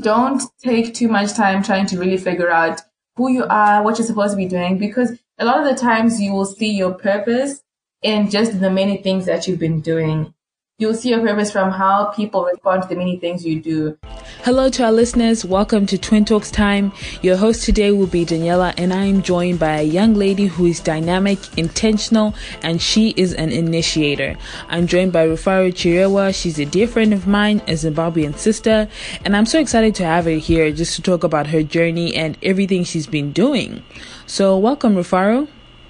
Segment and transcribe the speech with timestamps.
[0.00, 2.80] don't take too much time trying to really figure out
[3.16, 6.20] who you are, what you're supposed to be doing, because a lot of the times
[6.20, 7.62] you will see your purpose
[8.02, 10.34] in just the many things that you've been doing.
[10.80, 13.98] You'll see your purpose from how people respond to the many things you do.
[14.44, 15.44] Hello to our listeners.
[15.44, 16.90] Welcome to Twin Talks Time.
[17.20, 20.64] Your host today will be Daniella, and I am joined by a young lady who
[20.64, 24.38] is dynamic, intentional, and she is an initiator.
[24.70, 26.34] I'm joined by Rufaro Chirewa.
[26.34, 28.88] She's a dear friend of mine, a Zimbabwean sister,
[29.22, 32.38] and I'm so excited to have her here just to talk about her journey and
[32.42, 33.82] everything she's been doing.
[34.24, 35.46] So, welcome, Rufaro.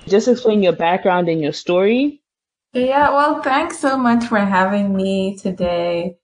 [0.09, 2.20] Just explain your background and your story
[2.73, 6.16] yeah, well, thanks so much for having me today.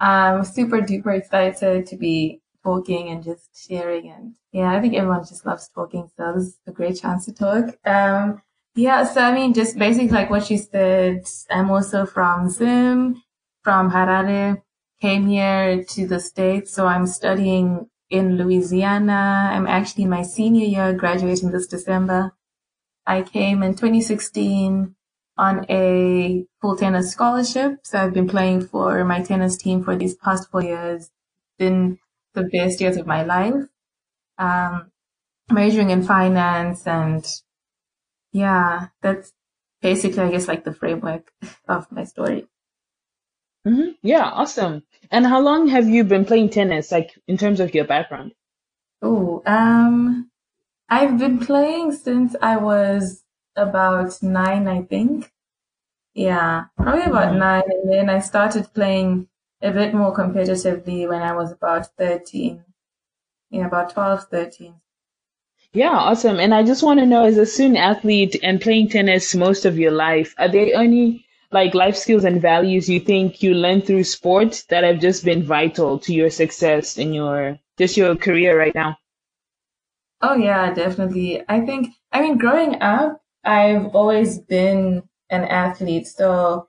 [0.00, 4.10] I'm super duper excited to be talking and just sharing.
[4.10, 6.08] And yeah, I think everyone just loves talking.
[6.16, 7.76] So this is a great chance to talk.
[7.84, 8.42] Um,
[8.74, 13.22] yeah, so I mean, just basically like what you said, I'm also from Zim,
[13.62, 14.62] from Harare,
[15.00, 16.72] came here to the States.
[16.72, 19.50] So I'm studying in Louisiana.
[19.52, 22.32] I'm actually in my senior year, graduating this December.
[23.06, 24.94] I came in 2016
[25.42, 27.80] on a full tennis scholarship.
[27.82, 31.10] So I've been playing for my tennis team for these past four years.
[31.58, 31.98] Been
[32.34, 33.64] the best years of my life.
[34.38, 34.92] Um,
[35.50, 37.26] majoring in finance and
[38.32, 39.32] yeah, that's
[39.80, 41.32] basically, I guess, like the framework
[41.68, 42.46] of my story.
[43.66, 43.90] Mm-hmm.
[44.02, 44.84] Yeah, awesome.
[45.10, 48.32] And how long have you been playing tennis, like in terms of your background?
[49.02, 50.30] Oh, um,
[50.88, 53.21] I've been playing since I was
[53.56, 55.30] about nine, I think.
[56.14, 57.62] Yeah, probably about nine.
[57.66, 59.28] And then I started playing
[59.62, 62.64] a bit more competitively when I was about 13.
[63.50, 64.74] Yeah, about 12, 13.
[65.72, 66.38] Yeah, awesome.
[66.38, 69.78] And I just want to know, as a student athlete and playing tennis most of
[69.78, 74.04] your life, are there any like life skills and values you think you learned through
[74.04, 78.74] sport that have just been vital to your success in your just your career right
[78.74, 78.98] now?
[80.20, 81.42] Oh yeah, definitely.
[81.48, 86.06] I think I mean growing up, I've always been an athlete.
[86.06, 86.68] So,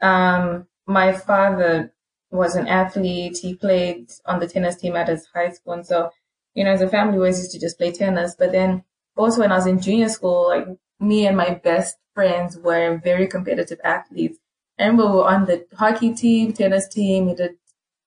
[0.00, 1.92] um, my father
[2.30, 3.38] was an athlete.
[3.38, 5.74] He played on the tennis team at his high school.
[5.74, 6.10] And so,
[6.54, 8.34] you know, as a family, we always used to just play tennis.
[8.38, 8.84] But then
[9.16, 10.66] also when I was in junior school, like
[11.00, 14.38] me and my best friends were very competitive athletes.
[14.78, 17.56] And we were on the hockey team, tennis team, we did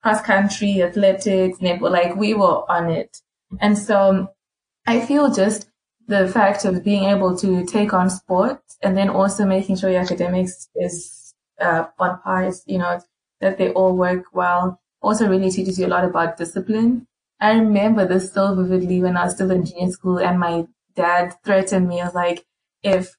[0.01, 3.21] cross country, athletics, netball, like we were on it.
[3.59, 4.29] And so
[4.87, 5.69] I feel just
[6.11, 10.01] the fact of being able to take on sport and then also making sure your
[10.01, 12.99] academics is uh, on par, is, you know,
[13.39, 17.07] that they all work well, also really teaches you a lot about discipline.
[17.39, 21.33] I remember this so vividly when I was still in junior school and my dad
[21.45, 22.01] threatened me.
[22.01, 22.45] I was like,
[22.83, 23.15] if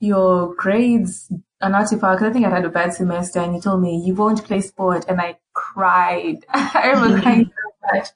[0.00, 1.32] your grades
[1.62, 3.80] are not too far, because I think I had a bad semester and he told
[3.80, 6.44] me you won't play sport and I cried.
[6.50, 8.08] I remember crying so much.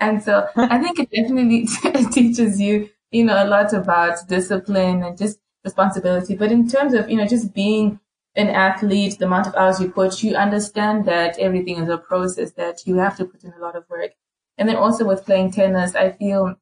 [0.00, 1.66] And so I think it definitely
[2.12, 6.34] teaches you you know, a lot about discipline and just responsibility.
[6.34, 8.00] But in terms of, you know, just being
[8.36, 12.52] an athlete, the amount of hours you put, you understand that everything is a process
[12.52, 14.12] that you have to put in a lot of work.
[14.56, 16.56] And then also with playing tennis, I feel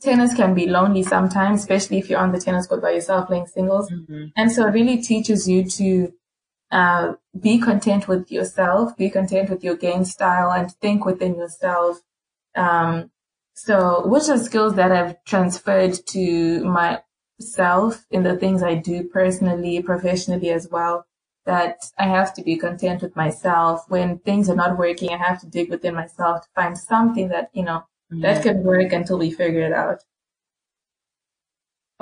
[0.00, 3.46] tennis can be lonely sometimes, especially if you're on the tennis court by yourself playing
[3.46, 3.90] singles.
[3.90, 4.26] Mm-hmm.
[4.36, 6.12] And so it really teaches you to
[6.70, 12.00] uh, be content with yourself, be content with your game style and think within yourself.
[12.54, 13.10] Um,
[13.54, 19.80] so, which are skills that I've transferred to myself in the things I do personally,
[19.80, 21.06] professionally as well.
[21.46, 23.84] That I have to be content with myself.
[23.88, 27.50] When things are not working, I have to dig within myself to find something that,
[27.52, 28.22] you know, mm-hmm.
[28.22, 30.02] that can work until we figure it out.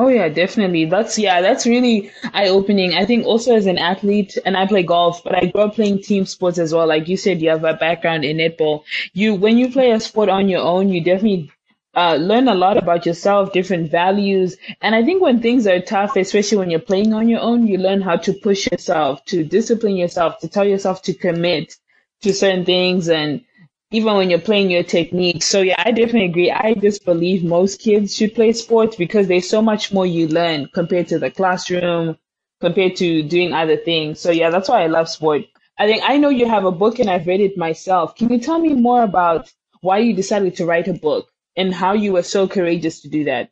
[0.02, 0.86] Oh yeah, definitely.
[0.86, 2.92] That's yeah, that's really eye opening.
[2.94, 6.02] I think also as an athlete, and I play golf, but I grew up playing
[6.02, 6.88] team sports as well.
[6.88, 8.82] Like you said, you have a background in netball.
[9.12, 11.52] You when you play a sport on your own, you definitely
[11.94, 14.56] uh, learn a lot about yourself, different values.
[14.80, 17.78] And I think when things are tough, especially when you're playing on your own, you
[17.78, 21.76] learn how to push yourself, to discipline yourself, to tell yourself to commit
[22.22, 23.44] to certain things and
[23.92, 25.42] even when you're playing your technique.
[25.42, 26.50] So yeah, I definitely agree.
[26.50, 30.68] I just believe most kids should play sports because there's so much more you learn
[30.72, 32.16] compared to the classroom,
[32.60, 34.18] compared to doing other things.
[34.18, 35.42] So yeah, that's why I love sport.
[35.78, 38.15] I think I know you have a book and I've read it myself.
[38.16, 41.92] Can you tell me more about why you decided to write a book and how
[41.92, 43.50] you were so courageous to do that?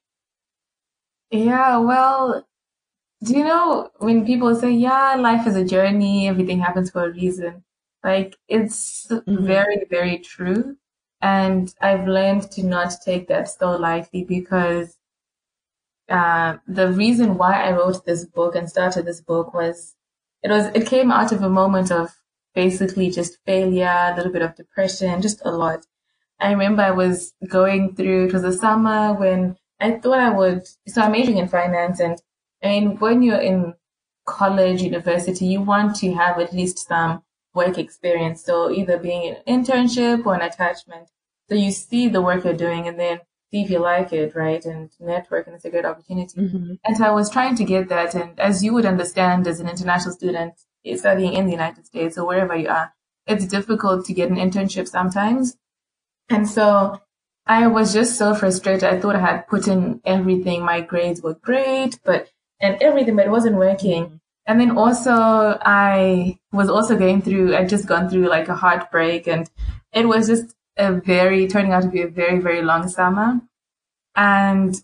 [1.30, 2.46] Yeah, well,
[3.22, 7.12] do you know when people say, yeah, life is a journey, everything happens for a
[7.12, 7.62] reason?
[8.02, 9.44] Like it's mm-hmm.
[9.44, 10.76] very, very true.
[11.20, 14.96] And I've learned to not take that so lightly because
[16.08, 19.94] uh, the reason why I wrote this book and started this book was
[20.42, 22.16] it was it came out of a moment of
[22.54, 25.86] basically just failure, a little bit of depression, just a lot.
[26.40, 30.66] I remember I was going through, it was the summer when I thought I would,
[30.88, 32.20] so I'm majoring in finance and
[32.62, 33.74] I mean, when you're in
[34.26, 37.22] college, university, you want to have at least some
[37.54, 38.44] work experience.
[38.44, 41.08] So either being an internship or an attachment.
[41.48, 43.20] So you see the work you're doing and then
[43.50, 44.64] see if you like it, right?
[44.64, 46.40] And network and it's a great opportunity.
[46.40, 46.74] Mm-hmm.
[46.84, 48.14] And so I was trying to get that.
[48.14, 50.54] And as you would understand as an international student
[50.96, 52.92] studying in the United States or wherever you are,
[53.26, 55.56] it's difficult to get an internship sometimes.
[56.28, 57.00] And so
[57.46, 58.84] I was just so frustrated.
[58.84, 60.64] I thought I had put in everything.
[60.64, 62.30] My grades were great, but
[62.60, 64.19] and everything, but it wasn't working.
[64.50, 69.28] And then also I was also going through, I'd just gone through like a heartbreak
[69.28, 69.48] and
[69.92, 73.40] it was just a very, turning out to be a very, very long summer.
[74.16, 74.74] And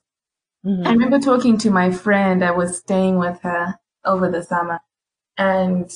[0.65, 0.87] mm-hmm.
[0.87, 2.45] I remember talking to my friend.
[2.45, 4.79] I was staying with her over the summer
[5.37, 5.91] and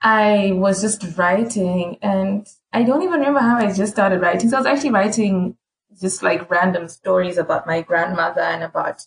[0.00, 4.50] I was just writing and I don't even remember how I just started writing.
[4.50, 5.56] So I was actually writing
[6.00, 9.02] just like random stories about my grandmother and about,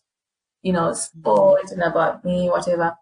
[0.62, 2.98] you know, sport and about me, whatever.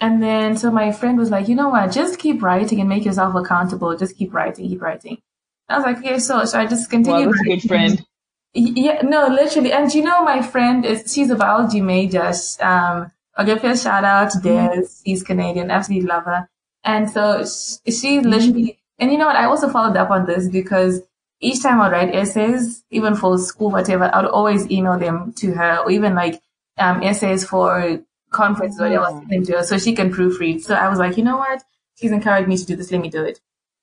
[0.00, 3.04] And then so my friend was like, you know what, just keep writing and make
[3.04, 3.96] yourself accountable.
[3.96, 5.18] Just keep writing, keep writing.
[5.68, 7.26] I was like, okay, so so I just continued.
[7.26, 8.04] Wow, that's a good friend.
[8.54, 9.72] Yeah, no, literally.
[9.72, 12.32] And you know, my friend is she's a biology major.
[12.60, 14.86] Um, I'll give her a shout out to Des.
[15.04, 16.48] He's Canadian, absolutely love her.
[16.82, 19.36] And so she, she literally, and you know what?
[19.36, 21.02] I also followed up on this because
[21.40, 25.52] each time I write essays, even for school, whatever, I would always email them to
[25.52, 26.40] her or even like,
[26.78, 30.62] um, essays for conferences or I was them to her so she can proofread.
[30.62, 31.62] So I was like, you know what?
[31.96, 32.92] She's encouraged me to do this.
[32.92, 33.40] Let me do it.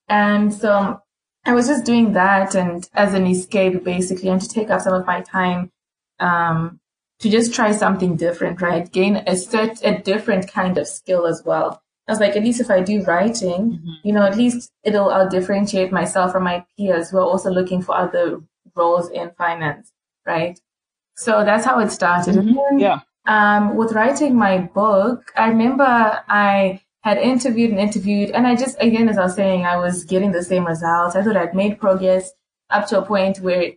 [0.08, 1.00] And so
[1.44, 4.94] I was just doing that and as an escape basically and to take up some
[4.94, 5.70] of my time,
[6.18, 6.80] um,
[7.20, 8.90] to just try something different, right?
[8.90, 11.82] Gain a cert, a different kind of skill as well.
[12.08, 13.92] I was like, at least if I do writing, mm-hmm.
[14.04, 17.82] you know, at least it'll, I'll differentiate myself from my peers who are also looking
[17.82, 18.40] for other
[18.76, 19.92] roles in finance,
[20.24, 20.58] right?
[21.16, 22.36] So that's how it started.
[22.36, 22.78] Mm-hmm.
[22.78, 23.00] yeah.
[23.26, 25.84] Um, with writing my book, I remember
[26.28, 30.04] I had interviewed and interviewed, and I just, again, as I was saying, I was
[30.04, 31.16] getting the same results.
[31.16, 32.32] I thought I'd made progress
[32.70, 33.72] up to a point where,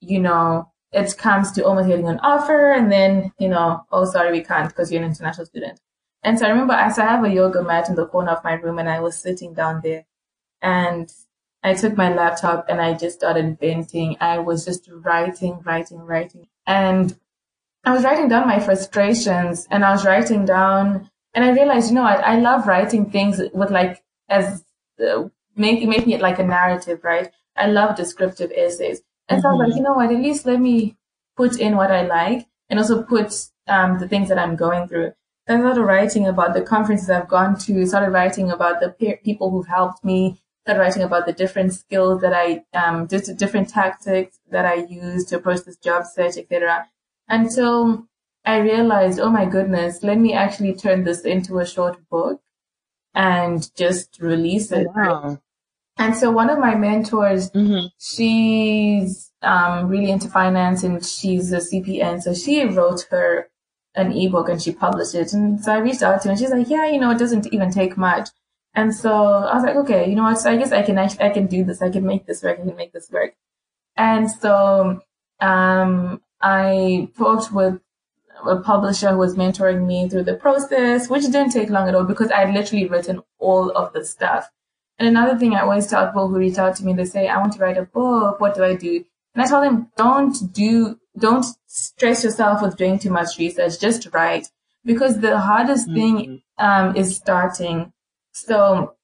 [0.00, 4.32] you know, it comes to almost getting an offer, and then, you know, oh, sorry,
[4.32, 5.80] we can't because you're an international student.
[6.22, 8.44] And so I remember I, so I have a yoga mat in the corner of
[8.44, 10.04] my room and I was sitting down there
[10.60, 11.10] and
[11.62, 14.16] I took my laptop and I just started venting.
[14.20, 16.48] I was just writing, writing, writing.
[16.66, 17.16] And
[17.84, 21.94] I was writing down my frustrations and I was writing down and I realized, you
[21.94, 24.64] know, I, I love writing things with like, as,
[25.00, 27.30] uh, making, making it like a narrative, right?
[27.56, 29.02] I love descriptive essays.
[29.28, 29.42] And mm-hmm.
[29.42, 29.76] so I was like, mm-hmm.
[29.78, 30.96] you know what, at least let me
[31.36, 33.32] put in what I like and also put,
[33.68, 35.12] um, the things that I'm going through.
[35.48, 39.50] I started writing about the conferences I've gone to, started writing about the pe- people
[39.50, 44.38] who've helped me, started writing about the different skills that I, um, just different tactics
[44.50, 46.88] that I use to approach this job search, etc.
[47.28, 48.08] Until
[48.44, 52.40] I realized, oh my goodness, let me actually turn this into a short book
[53.14, 54.86] and just release it.
[54.94, 55.40] Wow.
[55.98, 57.88] And so one of my mentors, mm-hmm.
[57.98, 62.22] she's um, really into finance and she's a CPA.
[62.22, 63.50] So she wrote her
[63.94, 65.32] an ebook and she published it.
[65.32, 67.52] And so I reached out to her and she's like, yeah, you know, it doesn't
[67.52, 68.28] even take much.
[68.74, 70.38] And so I was like, okay, you know what?
[70.38, 71.82] So I guess I can actually, I can do this.
[71.82, 72.60] I can make this work.
[72.60, 73.34] I can make this work.
[73.96, 75.00] And so,
[75.40, 77.80] um, I talked with
[78.46, 82.04] a publisher who was mentoring me through the process, which didn't take long at all
[82.04, 84.50] because I had literally written all of the stuff.
[84.98, 87.38] And another thing I always tell people who reach out to me, they say, I
[87.38, 88.40] want to write a book.
[88.40, 89.04] What do I do?
[89.34, 93.80] And I tell them, don't do don't stress yourself with doing too much research.
[93.80, 94.48] Just write
[94.84, 95.94] because the hardest mm-hmm.
[95.94, 97.92] thing um, is starting.
[98.32, 98.94] So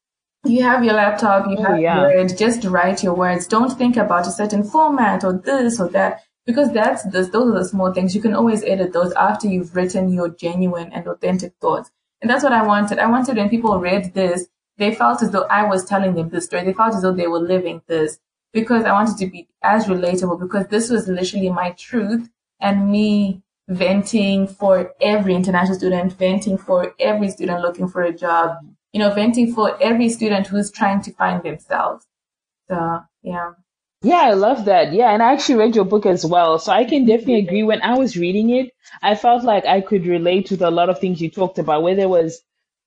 [0.44, 2.02] you have your laptop, you oh, have yeah.
[2.02, 3.46] Word, just write your words.
[3.46, 7.64] Don't think about a certain format or this or that because that's those are the
[7.64, 8.14] small things.
[8.14, 11.90] You can always edit those after you've written your genuine and authentic thoughts.
[12.20, 12.98] And that's what I wanted.
[12.98, 14.46] I wanted when people read this,
[14.78, 16.64] they felt as though I was telling them this story.
[16.64, 18.18] They felt as though they were living this
[18.52, 23.42] because I wanted to be as relatable because this was literally my truth and me
[23.68, 28.58] venting for every international student, venting for every student looking for a job,
[28.92, 32.06] you know, venting for every student who's trying to find themselves.
[32.68, 33.52] So, yeah.
[34.04, 34.92] Yeah, I love that.
[34.92, 36.58] Yeah, and I actually read your book as well.
[36.58, 37.62] So I can definitely agree.
[37.62, 38.70] When I was reading it,
[39.02, 42.02] I felt like I could relate with a lot of things you talked about, whether
[42.02, 42.42] it was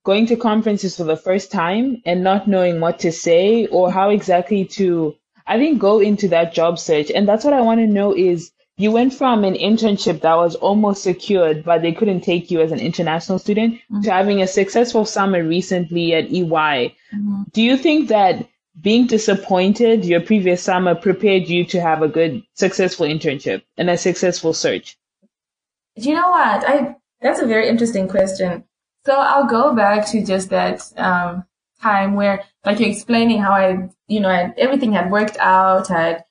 [0.05, 4.09] going to conferences for the first time and not knowing what to say or how
[4.09, 5.15] exactly to
[5.47, 7.09] I didn't go into that job search.
[7.09, 10.55] And that's what I want to know is you went from an internship that was
[10.55, 14.01] almost secured, but they couldn't take you as an international student mm-hmm.
[14.01, 16.95] to having a successful summer recently at EY.
[17.15, 17.43] Mm-hmm.
[17.53, 18.47] Do you think that
[18.79, 23.97] being disappointed your previous summer prepared you to have a good, successful internship and a
[23.97, 24.97] successful search?
[25.95, 26.67] Do you know what?
[26.67, 28.63] I that's a very interesting question.
[29.05, 31.45] So I'll go back to just that um,
[31.81, 35.87] time where, like, you're explaining how I, you know, I, everything had worked out.
[35.87, 36.25] Had,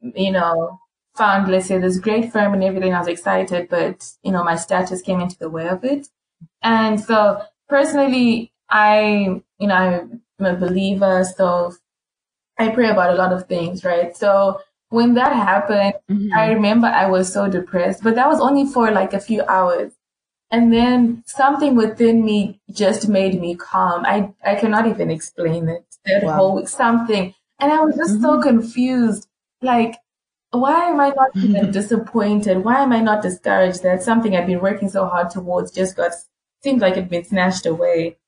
[0.00, 0.80] you know,
[1.14, 2.92] found, let's say, this great firm and everything.
[2.92, 6.08] I was excited, but you know, my status came into the way of it.
[6.62, 9.74] And so, personally, I, you know,
[10.40, 11.74] I'm a believer, so
[12.58, 14.16] I pray about a lot of things, right?
[14.16, 16.32] So when that happened, mm-hmm.
[16.32, 19.92] I remember I was so depressed, but that was only for like a few hours.
[20.50, 24.04] And then something within me just made me calm.
[24.06, 25.84] I, I cannot even explain it.
[26.04, 26.36] That wow.
[26.36, 27.34] whole something.
[27.58, 28.22] And I was just mm-hmm.
[28.22, 29.26] so confused.
[29.62, 29.96] Like,
[30.50, 32.62] why am I not even disappointed?
[32.62, 36.12] Why am I not discouraged that something I've been working so hard towards just got,
[36.62, 38.18] seemed like it'd been snatched away?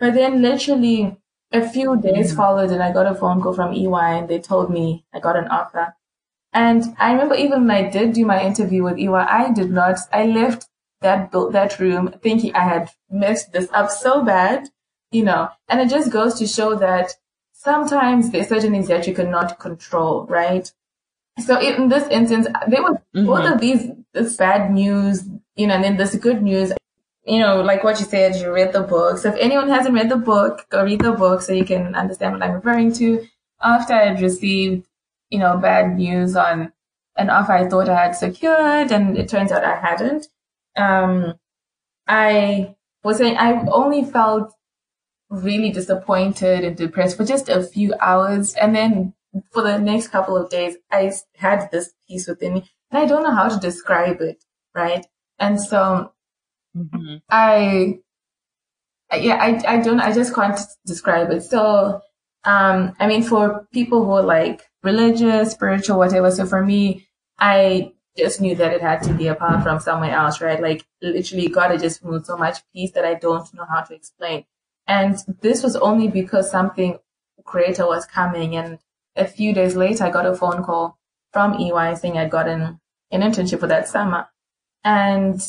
[0.00, 1.16] But then literally
[1.52, 4.70] a few days followed and I got a phone call from EY and they told
[4.70, 5.94] me I got an offer.
[6.52, 9.98] And I remember even when I did do my interview with EY, I did not,
[10.12, 10.68] I left
[11.02, 14.68] that that room thinking I had messed this up so bad,
[15.10, 17.12] you know, and it just goes to show that
[17.52, 20.72] sometimes there's certain things that you cannot control, right?
[21.44, 23.26] So in this instance, there was mm-hmm.
[23.26, 25.24] both of these, this bad news,
[25.54, 26.72] you know, and then this good news
[27.26, 29.18] you know, like what you said, you read the book.
[29.18, 32.34] So if anyone hasn't read the book, go read the book so you can understand
[32.34, 33.26] what I'm referring to.
[33.60, 34.86] After I had received,
[35.30, 36.72] you know, bad news on
[37.16, 40.28] an offer I thought I had secured and it turns out I hadn't,
[40.76, 41.34] um,
[42.06, 44.52] I was saying I only felt
[45.28, 48.54] really disappointed and depressed for just a few hours.
[48.54, 49.14] And then
[49.50, 53.24] for the next couple of days, I had this peace within me and I don't
[53.24, 55.04] know how to describe it, right?
[55.40, 56.12] And so
[56.76, 57.16] Mm-hmm.
[57.30, 57.98] I,
[59.14, 61.42] yeah, I, I don't, I just can't describe it.
[61.42, 62.02] So,
[62.44, 66.30] um, I mean, for people who are like religious, spiritual, whatever.
[66.30, 67.06] So for me,
[67.38, 70.60] I just knew that it had to be apart from somewhere else, right?
[70.60, 73.94] Like literally God had just moved so much peace that I don't know how to
[73.94, 74.44] explain.
[74.86, 76.98] And this was only because something
[77.44, 78.56] greater was coming.
[78.56, 78.78] And
[79.16, 80.98] a few days later, I got a phone call
[81.32, 82.80] from EY saying I'd gotten
[83.10, 84.28] an internship for that summer.
[84.84, 85.40] And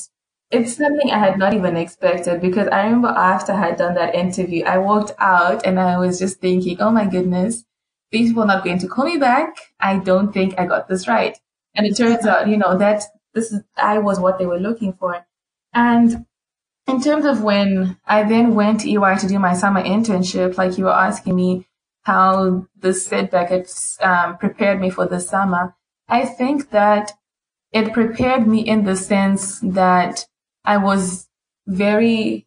[0.50, 4.16] it's something I had not even expected because I remember after I had done that
[4.16, 7.66] interview, I walked out and I was just thinking, oh my goodness,
[8.12, 9.58] these people are not going to call me back.
[9.80, 11.38] I don't think I got this right.
[11.76, 14.94] And it turns out, you know, that this is, I was what they were looking
[14.94, 15.26] for.
[15.74, 16.26] And
[16.88, 20.78] in terms of when I then went to EY to do my summer internship, like
[20.78, 21.68] you were asking me
[22.04, 23.68] how the setback had
[24.02, 25.76] um, prepared me for the summer,
[26.08, 27.12] I think that
[27.74, 30.26] it prepared me in the sense that
[30.68, 31.28] I was
[31.66, 32.46] very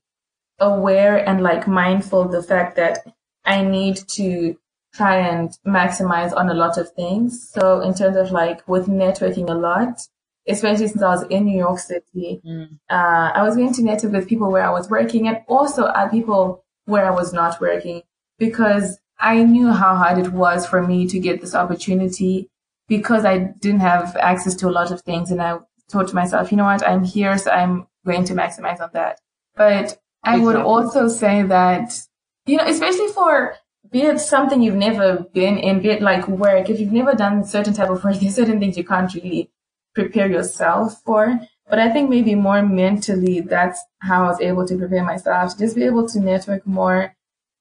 [0.59, 2.99] aware and like mindful the fact that
[3.45, 4.57] I need to
[4.95, 7.51] try and maximize on a lot of things.
[7.51, 10.03] So in terms of like with networking a lot,
[10.47, 12.69] especially since I was in New York City, mm.
[12.91, 16.11] uh, I was going to network with people where I was working and also at
[16.11, 18.03] people where I was not working
[18.39, 22.51] because I knew how hard it was for me to get this opportunity
[22.87, 25.31] because I didn't have access to a lot of things.
[25.31, 25.59] And I
[25.91, 26.87] thought to myself, you know what?
[26.87, 27.39] I'm here.
[27.39, 29.21] So I'm going to maximize on that.
[29.57, 30.45] But I exactly.
[30.45, 31.99] would also say that,
[32.47, 33.55] you know, especially for
[33.91, 37.45] be it something you've never been in, be it like work, if you've never done
[37.45, 39.51] certain type of work, there's certain things you can't really
[39.95, 41.41] prepare yourself for.
[41.69, 45.59] But I think maybe more mentally, that's how I was able to prepare myself to
[45.59, 47.15] just be able to network more,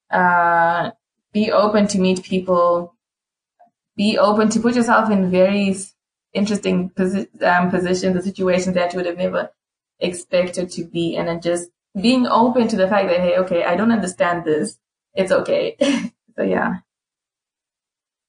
[0.09, 0.91] uh,
[1.31, 2.95] be open to meet people,
[3.95, 5.75] be open to put yourself in very
[6.33, 9.51] interesting posi- um, positions or situations that you would have never
[9.99, 13.91] expected to be and just being open to the fact that, hey, okay, I don't
[13.91, 14.77] understand this.
[15.13, 15.75] It's okay.
[16.35, 16.77] so yeah.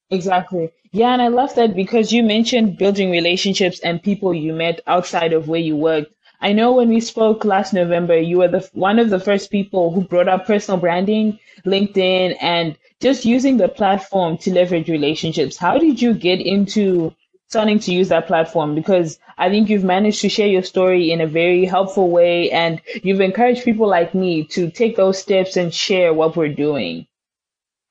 [0.09, 0.71] Exactly.
[0.91, 5.31] Yeah, and I love that because you mentioned building relationships and people you met outside
[5.31, 6.11] of where you worked.
[6.41, 9.91] I know when we spoke last November, you were the one of the first people
[9.91, 15.55] who brought up personal branding, LinkedIn, and just using the platform to leverage relationships.
[15.55, 17.15] How did you get into
[17.51, 21.19] starting to use that platform because I think you've managed to share your story in
[21.19, 25.73] a very helpful way and you've encouraged people like me to take those steps and
[25.73, 27.07] share what we're doing.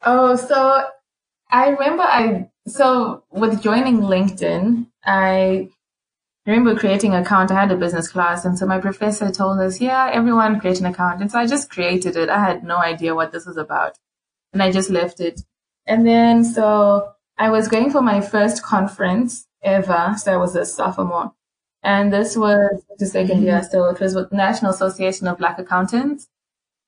[0.02, 0.86] Oh, so
[1.50, 5.68] I remember I, so with joining LinkedIn, I
[6.46, 7.50] remember creating an account.
[7.50, 10.86] I had a business class and so my professor told us, yeah, everyone create an
[10.86, 11.20] account.
[11.20, 12.30] And so I just created it.
[12.30, 13.98] I had no idea what this was about
[14.54, 15.42] and I just left it.
[15.84, 20.14] And then so I was going for my first conference ever.
[20.18, 21.32] So I was a sophomore.
[21.82, 23.42] And this was the 2nd mm-hmm.
[23.42, 23.62] year.
[23.70, 26.28] So it was with National Association of Black Accountants.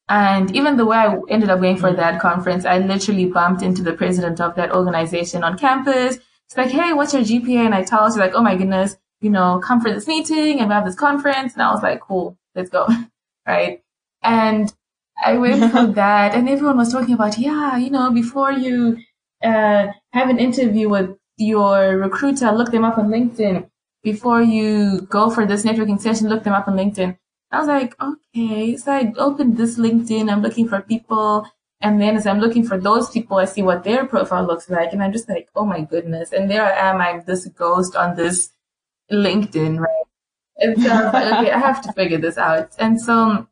[0.08, 3.82] And even the way I ended up going for that conference, I literally bumped into
[3.82, 6.18] the president of that organization on campus.
[6.46, 7.66] It's like, Hey, what's your GPA?
[7.66, 10.58] And I tell her, she's like, Oh my goodness, you know, come for this meeting
[10.58, 11.54] and we have this conference.
[11.54, 12.86] And I was like, cool, let's go.
[13.46, 13.80] right.
[14.22, 14.72] And
[15.24, 18.98] I went for that and everyone was talking about, yeah, you know, before you,
[19.42, 23.68] uh, have an interview with your recruiter, look them up on LinkedIn.
[24.02, 27.16] Before you go for this networking session, look them up on LinkedIn.
[27.50, 28.76] I was like, okay.
[28.76, 30.30] So I opened this LinkedIn.
[30.30, 31.46] I'm looking for people.
[31.80, 34.92] And then as I'm looking for those people, I see what their profile looks like.
[34.92, 36.32] And I'm just like, oh my goodness.
[36.32, 37.00] And there I am.
[37.00, 38.50] I'm this ghost on this
[39.10, 40.04] LinkedIn, right?
[40.58, 42.70] And so I was like, okay, I have to figure this out.
[42.78, 43.46] And so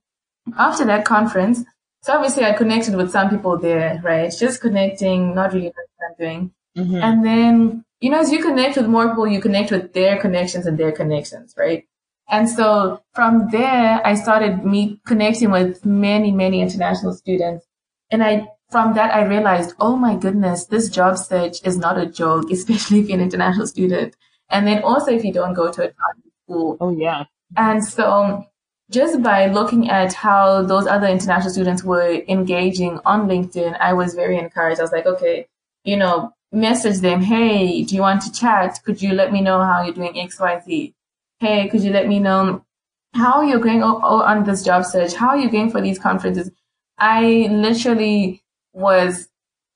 [0.56, 1.64] after that conference,
[2.02, 4.32] so obviously I connected with some people there, right?
[4.36, 6.52] Just connecting, not really what I'm doing.
[6.80, 6.96] Mm-hmm.
[6.96, 10.66] And then, you know, as you connect with more people, you connect with their connections
[10.66, 11.84] and their connections, right?
[12.28, 17.66] And so from there, I started me connecting with many, many international students.
[18.10, 22.06] And I, from that, I realized, oh my goodness, this job search is not a
[22.06, 24.16] joke, especially if you're an international student.
[24.48, 26.76] And then also if you don't go to a target school.
[26.80, 27.24] Oh yeah.
[27.56, 28.44] And so
[28.90, 34.14] just by looking at how those other international students were engaging on LinkedIn, I was
[34.14, 34.80] very encouraged.
[34.80, 35.46] I was like, okay,
[35.84, 38.80] you know, message them, hey, do you want to chat?
[38.84, 40.94] Could you let me know how you're doing XYZ?
[41.38, 42.64] Hey, could you let me know
[43.14, 45.14] how you're going on this job search?
[45.14, 46.50] How are you going for these conferences?
[46.98, 48.42] I literally
[48.72, 49.28] was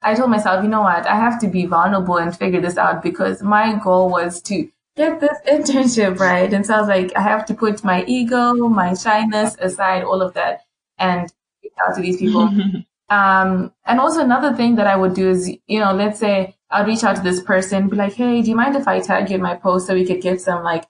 [0.05, 3.03] I told myself, you know what, I have to be vulnerable and figure this out
[3.03, 6.53] because my goal was to get this internship right.
[6.53, 10.21] And so I was like, I have to put my ego, my shyness aside, all
[10.21, 10.61] of that,
[10.99, 12.43] and reach out to these people.
[13.09, 16.85] um, and also another thing that I would do is, you know, let's say I'll
[16.85, 19.37] reach out to this person, be like, hey, do you mind if I tag you
[19.37, 20.85] in my post so we could get some like,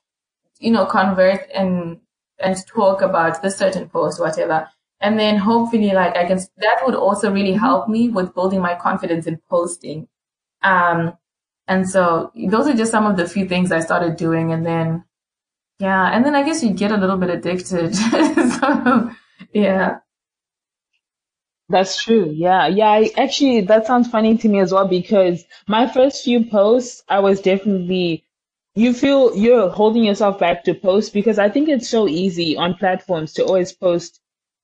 [0.59, 2.01] you know, convert and
[2.39, 4.69] and talk about this certain post, whatever.
[5.01, 7.59] And then hopefully like I can, that would also really mm-hmm.
[7.59, 10.09] help me with building my confidence in posting.
[10.63, 11.19] Um,
[11.69, 14.53] and so those are just some of the few things I started doing.
[14.53, 15.05] And then,
[15.79, 16.11] yeah.
[16.11, 17.95] And then I guess you get a little bit addicted.
[17.97, 19.11] so,
[19.53, 19.99] yeah.
[21.75, 22.31] That's true.
[22.33, 22.69] Yeah.
[22.69, 22.89] Yeah.
[22.89, 27.19] I, actually, that sounds funny to me as well because my first few posts, I
[27.19, 28.25] was definitely,
[28.77, 32.75] you feel you're holding yourself back to post because I think it's so easy on
[32.77, 34.21] platforms to always post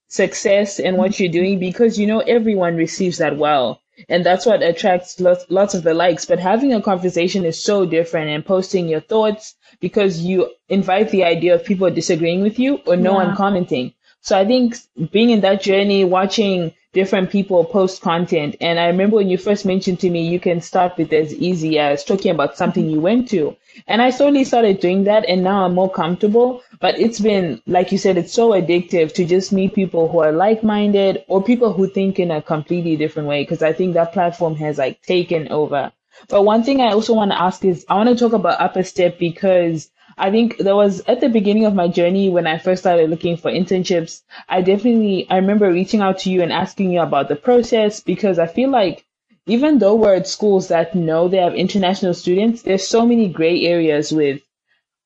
[0.06, 4.62] success in what you're doing because you know everyone receives that well and that's what
[4.62, 8.88] attracts lots, lots of the likes but having a conversation is so different and posting
[8.88, 13.26] your thoughts because you invite the idea of people disagreeing with you or no yeah.
[13.26, 14.74] one commenting so i think
[15.12, 18.56] being in that journey watching different people post content.
[18.60, 21.78] And I remember when you first mentioned to me, you can start with as easy
[21.78, 23.56] as talking about something you went to.
[23.86, 26.62] And I slowly started doing that and now I'm more comfortable.
[26.80, 30.32] But it's been, like you said, it's so addictive to just meet people who are
[30.32, 33.44] like-minded or people who think in a completely different way.
[33.44, 35.92] Cause I think that platform has like taken over.
[36.28, 38.76] But one thing I also want to ask is I want to talk about Up
[38.76, 42.58] 'a' Step because I think there was at the beginning of my journey when I
[42.58, 46.92] first started looking for internships, I definitely, I remember reaching out to you and asking
[46.92, 49.06] you about the process because I feel like
[49.46, 53.64] even though we're at schools that know they have international students, there's so many gray
[53.64, 54.42] areas with,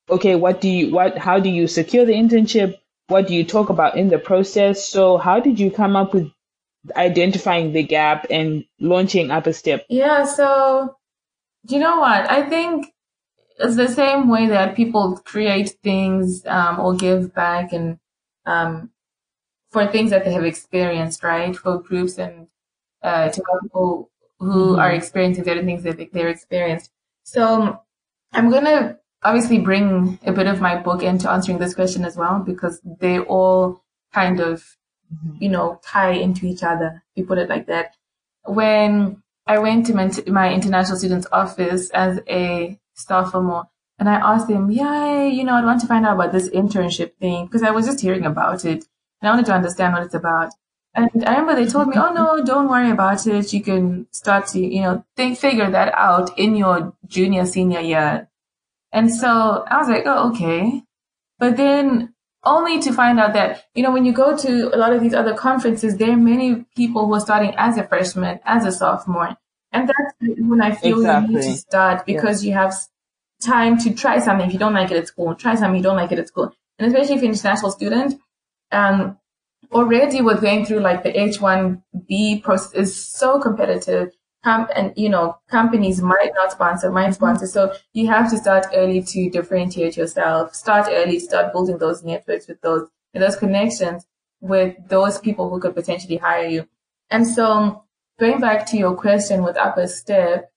[0.09, 2.77] okay, what do you, what, how do you secure the internship?
[3.07, 4.85] What do you talk about in the process?
[4.85, 6.29] So how did you come up with
[6.95, 9.85] identifying the gap and launching Up 'a' Step?
[9.89, 10.25] Yeah.
[10.25, 10.97] So,
[11.69, 12.29] you know what?
[12.29, 12.91] I think
[13.57, 17.99] it's the same way that people create things um, or give back and
[18.45, 18.89] um,
[19.71, 21.55] for things that they have experienced, right?
[21.55, 22.47] For groups and
[23.01, 24.79] uh, to people who mm-hmm.
[24.79, 26.91] are experiencing certain things that they're experienced.
[27.23, 27.79] So
[28.33, 32.39] I'm gonna obviously bring a bit of my book into answering this question as well
[32.39, 34.77] because they all kind of,
[35.13, 35.37] mm-hmm.
[35.41, 37.03] you know, tie into each other.
[37.11, 37.95] If you put it like that.
[38.45, 39.93] When I went to
[40.31, 42.79] my international students office as a
[43.33, 43.67] more,
[43.99, 47.15] And I asked him, yeah, you know, I'd want to find out about this internship
[47.17, 48.85] thing because I was just hearing about it
[49.21, 50.51] and I wanted to understand what it's about.
[50.93, 53.51] And I remember they told me, oh no, don't worry about it.
[53.51, 58.29] You can start to, you know, think, figure that out in your junior, senior year.
[58.93, 60.83] And so I was like, oh, okay.
[61.37, 62.13] But then
[62.45, 65.13] only to find out that, you know, when you go to a lot of these
[65.13, 69.35] other conferences, there are many people who are starting as a freshman, as a sophomore.
[69.75, 71.33] And that's when I feel exactly.
[71.33, 72.73] you need to start because you have
[73.43, 74.47] time to try something.
[74.47, 76.53] If you don't like it at school, try something you don't like it at school.
[76.79, 78.15] And especially if you're an international student,
[78.71, 79.17] um,
[79.71, 84.11] already we're going through like the H1B process is so competitive.
[84.45, 87.13] Com- and you know, companies might not sponsor, might mm-hmm.
[87.13, 87.47] sponsor.
[87.47, 90.55] So you have to start early to differentiate yourself.
[90.55, 94.05] Start early, start building those networks with those, those connections.
[94.41, 96.67] with those people who could potentially hire you.
[97.09, 97.84] And so
[98.19, 100.51] going back to your question with Up 'a' Step,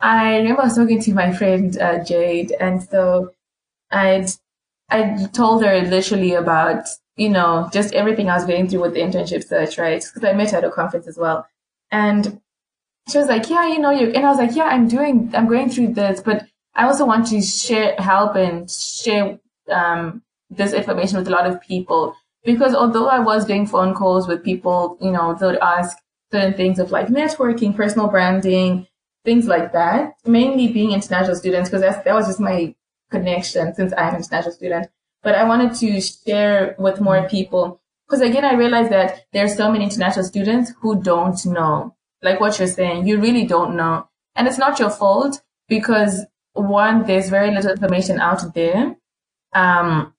[0.00, 3.32] I remember talking to my friend uh, Jade, and so
[3.90, 4.28] I'd
[4.90, 9.00] I told her literally about you know just everything I was going through with the
[9.00, 10.02] internship search, right?
[10.02, 11.46] Because I met her at a conference as well,
[11.90, 12.40] and
[13.10, 15.48] she was like, "Yeah, you know, you," and I was like, "Yeah, I'm doing, I'm
[15.48, 19.38] going through this, but I also want to share, help, and share
[19.70, 24.26] um, this information with a lot of people." Because although I was doing phone calls
[24.28, 25.96] with people, you know, they would ask
[26.32, 28.86] certain things of like networking, personal branding,
[29.24, 30.14] things like that.
[30.24, 32.74] Mainly being international students because that was just my
[33.10, 34.88] connection since I'm an international student.
[35.22, 37.80] But I wanted to share with more people
[38.12, 42.58] because again, I realized that there's so many international students who don't know, like what
[42.58, 43.06] you're saying.
[43.06, 48.20] You really don't know, and it's not your fault because one, there's very little information
[48.20, 48.96] out there.
[49.54, 50.12] Um,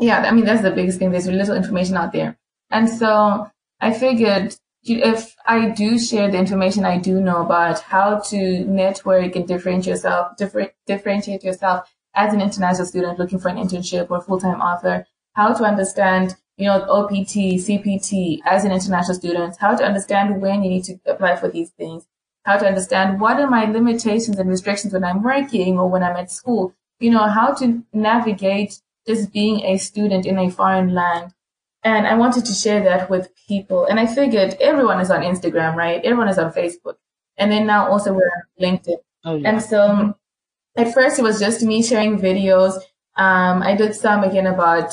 [0.00, 1.10] yeah, I mean that's the biggest thing.
[1.10, 2.36] There's little information out there,
[2.70, 4.56] and so I figured
[4.90, 9.96] if I do share the information I do know about how to network and differentiate
[9.96, 15.06] yourself, differ, differentiate yourself as an international student looking for an internship or full-time author,
[15.34, 20.62] how to understand, you know, OPT, CPT as an international student, how to understand when
[20.62, 22.06] you need to apply for these things,
[22.44, 26.16] how to understand what are my limitations and restrictions when I'm working or when I'm
[26.16, 31.32] at school, you know, how to navigate just being a student in a foreign land
[31.84, 33.86] and I wanted to share that with people.
[33.86, 36.04] And I figured everyone is on Instagram, right?
[36.04, 36.96] Everyone is on Facebook.
[37.36, 38.96] And then now also we're on LinkedIn.
[39.24, 39.48] Oh, yeah.
[39.48, 40.14] And so
[40.76, 42.74] at first it was just me sharing videos.
[43.16, 44.92] Um, I did some again about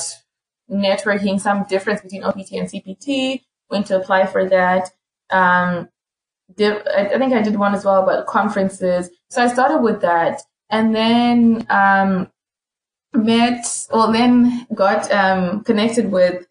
[0.70, 4.90] networking, some difference between OPT and CPT, when to apply for that.
[5.30, 5.88] Um,
[6.58, 9.10] I think I did one as well about conferences.
[9.30, 12.30] So I started with that and then, um,
[13.12, 16.46] met, well, then got, um, connected with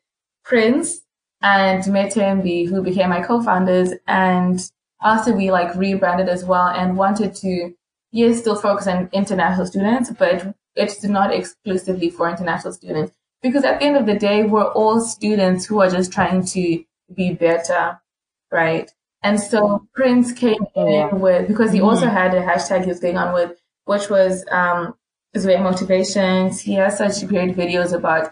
[0.46, 1.02] Prince
[1.42, 3.94] and Metembi, who became my co-founders.
[4.08, 4.60] And
[5.02, 7.74] after we like rebranded as well and wanted to,
[8.12, 13.12] yes, still focus on international students, but it's not exclusively for international students.
[13.42, 16.84] Because at the end of the day, we're all students who are just trying to
[17.14, 18.00] be better,
[18.52, 18.92] right?
[19.22, 22.16] And so Prince came in with, because he also mm-hmm.
[22.16, 24.96] had a hashtag he was going on with, which was, um,
[25.34, 26.62] his great motivations.
[26.62, 28.32] He has such great videos about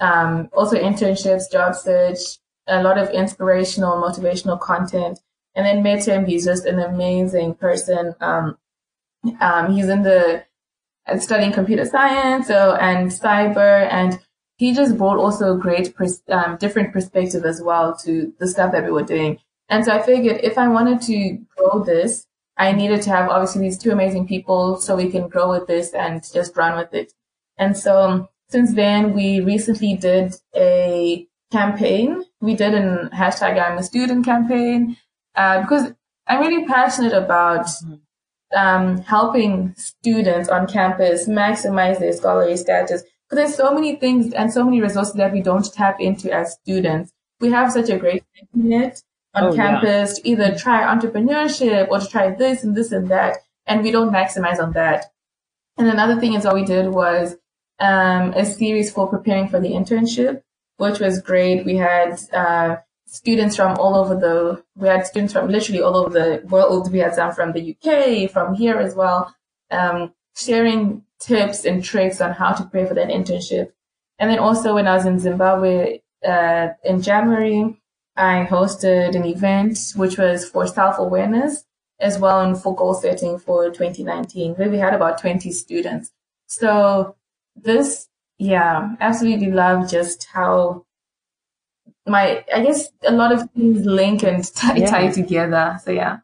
[0.00, 2.18] um, also internships, job search,
[2.66, 5.20] a lot of inspirational, motivational content.
[5.54, 8.14] And then Metem, he's just an amazing person.
[8.20, 8.56] Um,
[9.40, 10.44] um, he's in the
[11.06, 14.18] uh, studying computer science so, and cyber, and
[14.56, 18.72] he just brought also a great pers- um, different perspective as well to the stuff
[18.72, 19.38] that we were doing.
[19.68, 23.62] And so I figured if I wanted to grow this, I needed to have obviously
[23.62, 27.12] these two amazing people so we can grow with this and just run with it.
[27.56, 32.24] And so since then, we recently did a campaign.
[32.40, 34.96] We did an hashtag I'm a student campaign
[35.36, 35.92] uh, because
[36.26, 37.68] I'm really passionate about
[38.54, 43.02] um, helping students on campus maximize their scholarly status.
[43.28, 46.54] Because there's so many things and so many resources that we don't tap into as
[46.54, 47.12] students.
[47.40, 49.02] We have such a great net
[49.34, 50.22] on oh, campus yeah.
[50.22, 54.12] to either try entrepreneurship or to try this and this and that, and we don't
[54.12, 55.06] maximize on that.
[55.78, 57.36] And another thing is what we did was
[57.80, 60.42] um, a series for preparing for the internship,
[60.76, 61.64] which was great.
[61.64, 66.10] We had uh, students from all over the, we had students from literally all over
[66.10, 66.92] the world.
[66.92, 69.34] We had some from the UK, from here as well,
[69.70, 73.72] um, sharing tips and tricks on how to prepare for that internship.
[74.18, 77.80] And then also when I was in Zimbabwe uh, in January,
[78.16, 81.64] I hosted an event which was for self-awareness
[82.00, 86.10] as well and for goal setting for 2019, where we had about 20 students.
[86.46, 87.16] So
[87.56, 88.08] this,
[88.38, 90.84] yeah, absolutely love just how
[92.06, 94.90] my, I guess a lot of things link and tie, yeah.
[94.90, 95.78] tie together.
[95.84, 96.18] So yeah.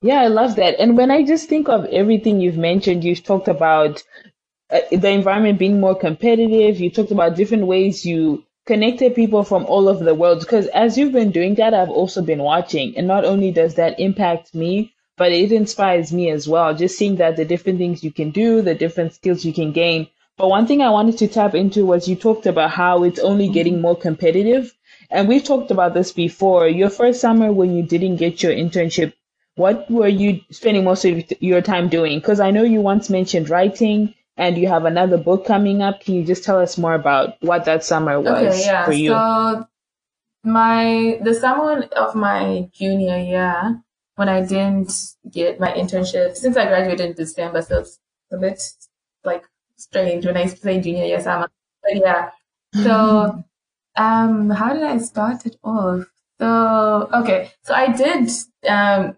[0.00, 0.80] Yeah, I love that.
[0.80, 4.02] And when I just think of everything you've mentioned, you've talked about
[4.70, 6.80] uh, the environment being more competitive.
[6.80, 10.40] You talked about different ways you connected people from all over the world.
[10.40, 12.96] Because as you've been doing that, I've also been watching.
[12.96, 16.74] And not only does that impact me, but it inspires me as well.
[16.74, 20.08] Just seeing that the different things you can do, the different skills you can gain
[20.36, 23.46] but one thing I wanted to tap into was you talked about how it's only
[23.46, 23.54] mm-hmm.
[23.54, 24.72] getting more competitive.
[25.10, 26.66] And we've talked about this before.
[26.66, 29.12] Your first summer when you didn't get your internship,
[29.56, 32.18] what were you spending most of your time doing?
[32.18, 36.00] Because I know you once mentioned writing and you have another book coming up.
[36.00, 38.84] Can you just tell us more about what that summer was okay, yeah.
[38.86, 39.10] for you?
[39.10, 39.68] So
[40.44, 43.82] my the summer of my junior year
[44.16, 44.92] when I didn't
[45.30, 47.98] get my internship since I graduated in December, so it's
[48.32, 48.62] a bit
[49.24, 49.44] like
[49.82, 51.48] strange when I say junior year summer.
[51.82, 52.30] But yeah,
[52.74, 53.44] so
[53.96, 56.06] Um, how did I start it off?
[56.40, 57.52] So, okay.
[57.62, 58.30] So I did,
[58.68, 59.16] um,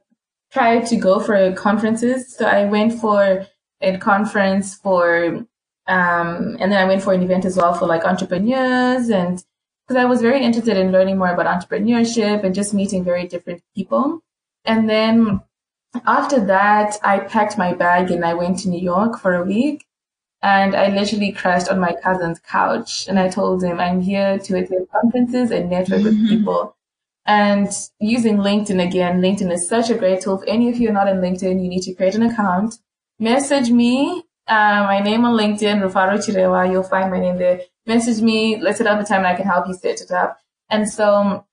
[0.52, 2.36] try to go for conferences.
[2.36, 3.46] So I went for
[3.80, 5.46] a conference for,
[5.86, 9.42] um, and then I went for an event as well for like entrepreneurs and
[9.86, 13.62] because I was very interested in learning more about entrepreneurship and just meeting very different
[13.74, 14.20] people.
[14.64, 15.42] And then
[16.06, 19.84] after that, I packed my bag and I went to New York for a week.
[20.44, 24.58] And I literally crashed on my cousin's couch and I told him I'm here to
[24.58, 26.28] attend conferences and network with mm-hmm.
[26.28, 26.76] people.
[27.24, 30.42] And using LinkedIn again, LinkedIn is such a great tool.
[30.42, 32.74] If any of you are not in LinkedIn, you need to create an account.
[33.18, 34.22] Message me.
[34.46, 36.70] Uh, my name on LinkedIn, Rufaro Chirewa.
[36.70, 37.62] You'll find my name there.
[37.86, 38.60] Message me.
[38.60, 40.36] Let's set up a time and I can help you set it up.
[40.68, 41.46] And so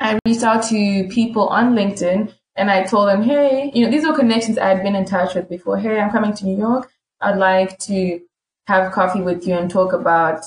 [0.00, 4.06] I reached out to people on LinkedIn and I told them, hey, you know, these
[4.06, 5.76] are connections I had been in touch with before.
[5.76, 6.90] Hey, I'm coming to New York.
[7.22, 8.20] I'd like to
[8.66, 10.44] have coffee with you and talk about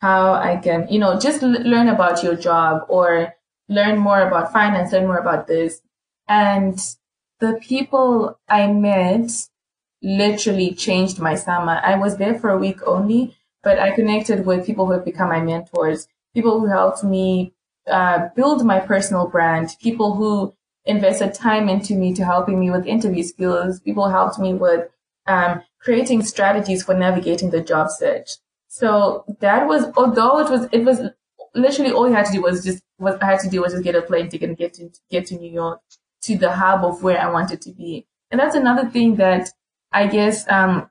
[0.00, 3.34] how I can, you know, just l- learn about your job or
[3.68, 5.80] learn more about finance, learn more about this.
[6.28, 6.78] And
[7.40, 9.30] the people I met
[10.02, 11.80] literally changed my summer.
[11.82, 15.30] I was there for a week only, but I connected with people who have become
[15.30, 17.54] my mentors, people who helped me
[17.90, 22.86] uh, build my personal brand, people who invested time into me to helping me with
[22.86, 23.80] interview skills.
[23.80, 24.88] People helped me with
[25.26, 28.30] um, creating strategies for navigating the job search.
[28.68, 31.00] So that was, although it was, it was
[31.54, 33.84] literally all you had to do was just, what I had to do was just
[33.84, 35.80] get a plane ticket and get to, get to New York
[36.22, 38.06] to the hub of where I wanted to be.
[38.30, 39.50] And that's another thing that
[39.92, 40.90] I guess, um,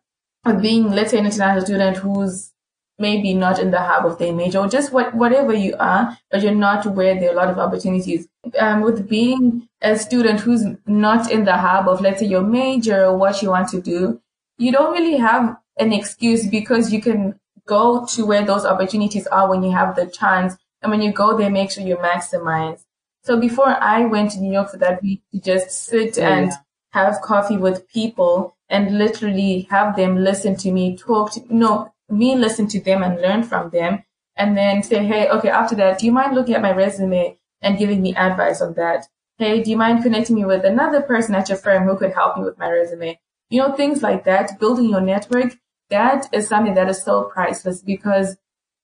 [0.61, 2.51] being, let's say, an international student who's
[2.99, 6.41] maybe not in the hub of their major or just what, whatever you are, but
[6.41, 8.27] you're not where there are a lot of opportunities.
[8.59, 13.05] Um, with being a student who's not in the hub of, let's say, your major
[13.05, 14.21] or what you want to do,
[14.63, 19.49] you don't really have an excuse because you can go to where those opportunities are
[19.49, 20.55] when you have the chance.
[20.81, 22.83] And when you go there, make sure you maximize.
[23.23, 26.51] So before I went to New York for that week to just sit yeah, and
[26.91, 32.35] have coffee with people and literally have them listen to me talk to, no, me
[32.35, 34.03] listen to them and learn from them
[34.35, 37.77] and then say, Hey, okay, after that, do you mind looking at my resume and
[37.77, 39.07] giving me advice on that?
[39.37, 42.37] Hey, do you mind connecting me with another person at your firm who could help
[42.37, 43.19] me with my resume?
[43.53, 45.57] You know, things like that, building your network,
[45.91, 48.35] that is something that is so priceless because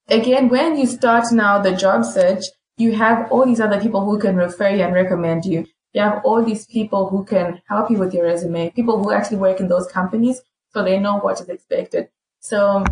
[0.07, 2.43] again, when you start now the job search,
[2.77, 5.65] you have all these other people who can refer you and recommend you.
[5.93, 9.37] You have all these people who can help you with your resume, people who actually
[9.37, 10.39] work in those companies
[10.71, 12.09] so they know what is expected.
[12.39, 12.85] So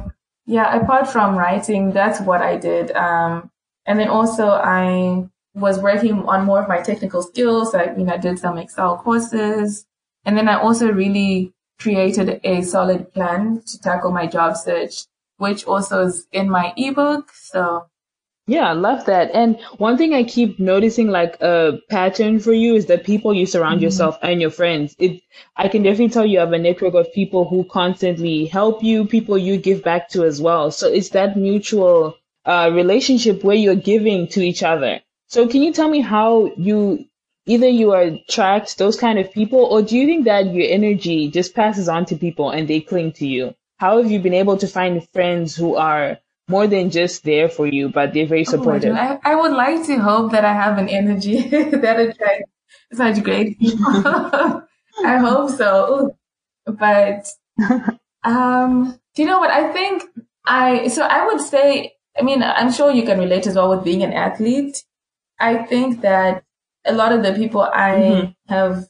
[0.47, 2.89] yeah, apart from writing, that's what I did.
[2.93, 3.51] Um,
[3.85, 7.75] and then also I was working on more of my technical skills.
[7.75, 9.85] I mean, I did some Excel courses
[10.25, 15.05] and then I also really created a solid plan to tackle my job search,
[15.37, 17.31] which also is in my ebook.
[17.33, 17.87] So
[18.49, 19.29] yeah, I love that.
[19.33, 23.45] And one thing I keep noticing like a pattern for you is the people you
[23.45, 23.83] surround mm-hmm.
[23.83, 24.95] yourself and your friends.
[24.99, 25.21] It
[25.57, 29.37] I can definitely tell you have a network of people who constantly help you, people
[29.37, 30.71] you give back to as well.
[30.71, 35.01] So it's that mutual uh, relationship where you're giving to each other.
[35.27, 37.05] So can you tell me how you
[37.47, 41.55] either you attract those kind of people or do you think that your energy just
[41.55, 43.55] passes on to people and they cling to you?
[43.77, 47.67] How have you been able to find friends who are more than just there for
[47.67, 48.95] you, but they're very oh supportive.
[48.95, 52.51] Oh I, I, would like to hope that I have an energy that attracts
[52.93, 53.85] such great people.
[55.05, 56.17] I hope so.
[56.65, 57.27] But
[58.23, 59.51] um, do you know what?
[59.51, 60.03] I think
[60.45, 61.93] I so I would say.
[62.17, 64.83] I mean, I'm sure you can relate as well with being an athlete.
[65.39, 66.43] I think that
[66.87, 68.53] a lot of the people I mm-hmm.
[68.53, 68.87] have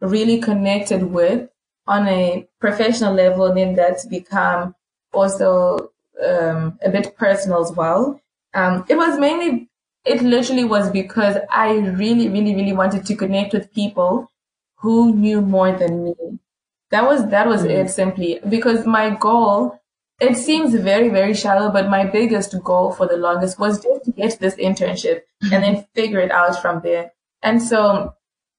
[0.00, 1.48] really connected with
[1.86, 4.74] on a professional level, and then that's become
[5.12, 5.90] also
[6.24, 8.20] um, a bit personal as well.
[8.54, 9.68] Um, it was mainly,
[10.04, 14.30] it literally was because I really, really, really wanted to connect with people
[14.76, 16.14] who knew more than me.
[16.90, 17.70] That was, that was mm.
[17.70, 19.80] it simply because my goal,
[20.20, 24.12] it seems very, very shallow, but my biggest goal for the longest was just to
[24.12, 25.22] get this internship
[25.52, 27.12] and then figure it out from there.
[27.42, 28.14] And so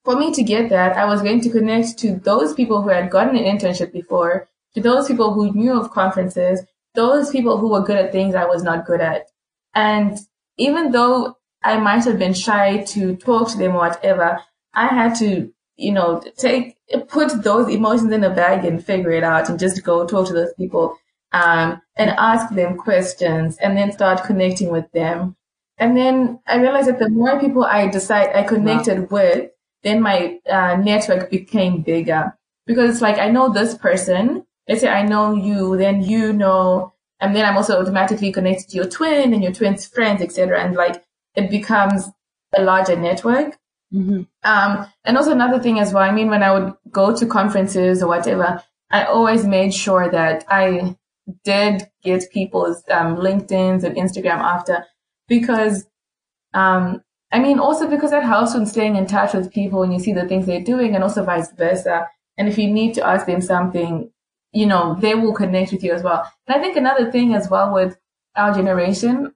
[0.05, 3.11] for me to get that, I was going to connect to those people who had
[3.11, 6.61] gotten an internship before, to those people who knew of conferences,
[6.95, 9.27] those people who were good at things I was not good at.
[9.75, 10.17] And
[10.57, 14.39] even though I might have been shy to talk to them or whatever,
[14.73, 19.23] I had to, you know, take, put those emotions in a bag and figure it
[19.23, 20.95] out and just go talk to those people,
[21.31, 25.35] um, and ask them questions and then start connecting with them.
[25.79, 29.07] And then I realized that the more people I decide I connected wow.
[29.11, 29.51] with,
[29.83, 34.87] then my uh, network became bigger because it's like I know this person let's say
[34.87, 39.33] I know you, then you know and then I'm also automatically connected to your twin
[39.33, 40.63] and your twin's friends, etc.
[40.63, 41.03] And like
[41.35, 42.09] it becomes
[42.55, 43.57] a larger network.
[43.93, 44.21] Mm-hmm.
[44.43, 46.03] Um, and also another thing as well.
[46.03, 50.45] I mean, when I would go to conferences or whatever, I always made sure that
[50.47, 50.95] I
[51.43, 54.85] did get people's um, LinkedIn's and Instagram after
[55.29, 55.85] because,
[56.53, 59.99] um, I mean, also because that helps when staying in touch with people and you
[59.99, 62.07] see the things they're doing and also vice versa.
[62.37, 64.11] And if you need to ask them something,
[64.51, 66.29] you know, they will connect with you as well.
[66.47, 67.97] And I think another thing as well with
[68.35, 69.33] our generation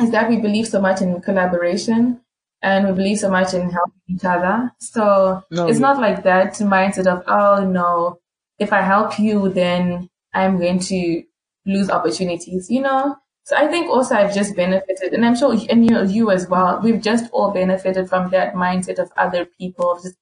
[0.00, 2.20] is that we believe so much in collaboration
[2.62, 4.70] and we believe so much in helping each other.
[4.78, 5.86] So no, it's yeah.
[5.86, 8.20] not like that mindset of, oh no,
[8.58, 11.24] if I help you, then I'm going to
[11.66, 13.16] lose opportunities, you know?
[13.44, 16.80] So I think also I've just benefited, and I'm sure, and you, you as well,
[16.82, 20.16] we've just all benefited from that mindset of other people, of just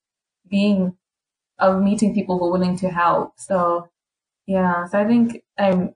[0.49, 0.97] being,
[1.59, 3.35] of meeting people who are willing to help.
[3.39, 3.89] So
[4.47, 5.95] yeah, so I think I'm,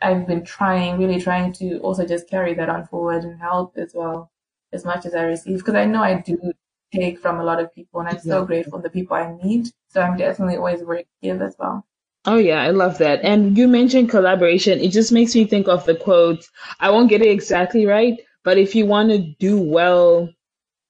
[0.00, 3.92] I've been trying, really trying to also just carry that on forward and help as
[3.94, 4.30] well,
[4.72, 6.52] as much as I receive, because I know I do
[6.92, 9.72] take from a lot of people, and I'm so grateful the people I meet.
[9.88, 11.86] So I'm definitely always working to give as well.
[12.26, 13.20] Oh yeah, I love that.
[13.22, 14.80] And you mentioned collaboration.
[14.80, 16.44] It just makes me think of the quote.
[16.80, 20.28] I won't get it exactly right, but if you want to do well,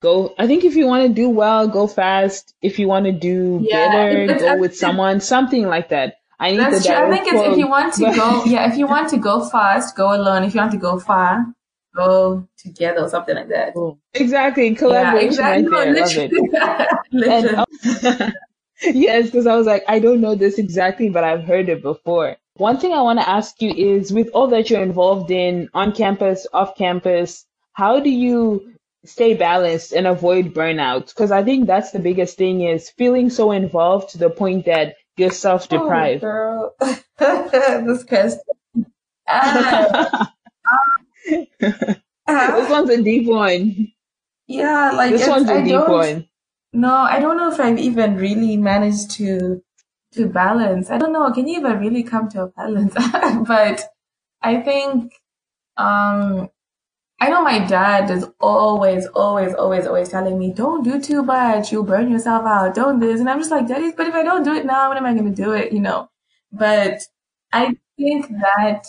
[0.00, 0.34] go.
[0.38, 2.54] I think if you want to do well, go fast.
[2.62, 5.20] If you want to do yeah, better, go with someone.
[5.20, 6.16] Something like that.
[6.38, 6.94] I need That's true.
[6.94, 9.96] I think it's if you want to go, yeah, if you want to go fast,
[9.96, 10.44] go alone.
[10.44, 11.46] If you want to go far,
[11.94, 13.74] go together or something like that.
[14.14, 14.74] Exactly.
[14.74, 15.68] Collaboration yeah, exactly.
[15.68, 16.28] right there.
[16.72, 17.66] Love it.
[18.12, 18.32] and, um,
[18.82, 22.36] yes, because I was like, I don't know this exactly, but I've heard it before.
[22.56, 25.92] One thing I want to ask you is with all that you're involved in on
[25.92, 31.08] campus, off campus, how do you stay balanced and avoid burnout?
[31.08, 34.96] Because I think that's the biggest thing is feeling so involved to the point that
[35.16, 36.24] you're self deprived.
[36.24, 36.76] Oh, girl.
[37.18, 38.40] this question.
[42.28, 43.88] Uh, uh, this one's a deep one.
[44.46, 46.28] Yeah, like this one's a deep one.
[46.84, 49.62] No, I don't know if I've even really managed to
[50.12, 50.90] to balance.
[50.90, 51.30] I don't know.
[51.32, 52.94] Can you even really come to a balance?
[53.48, 53.84] but
[54.42, 55.12] I think
[55.76, 56.50] um
[57.20, 61.72] I know my dad is always, always, always, always telling me, don't do too much.
[61.72, 62.74] You'll burn yourself out.
[62.74, 63.20] Don't this.
[63.20, 65.14] And I'm just like, Daddy, but if I don't do it now, when am I
[65.14, 65.72] going to do it?
[65.72, 66.10] You know,
[66.52, 67.00] but
[67.52, 68.86] I think that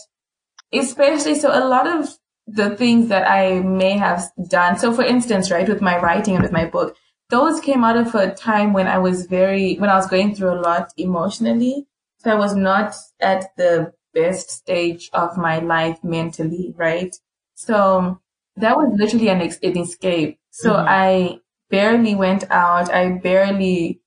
[0.74, 2.10] especially, so a lot of
[2.48, 4.78] the things that I may have done.
[4.78, 6.96] So for instance, right, with my writing and with my book,
[7.30, 10.52] those came out of a time when I was very, when I was going through
[10.52, 11.86] a lot emotionally.
[12.20, 17.16] So I was not at the best stage of my life mentally, right?
[17.56, 18.20] So
[18.56, 20.40] that was literally an, ex- an escape.
[20.52, 20.88] So mm-hmm.
[20.88, 22.92] I barely went out.
[22.92, 24.02] I barely,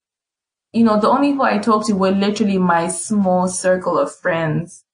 [0.73, 4.85] you know, the only people I talked to were literally my small circle of friends.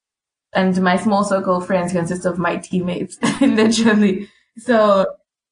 [0.53, 4.29] And my small circle of friends consists of my teammates, literally.
[4.57, 5.05] So,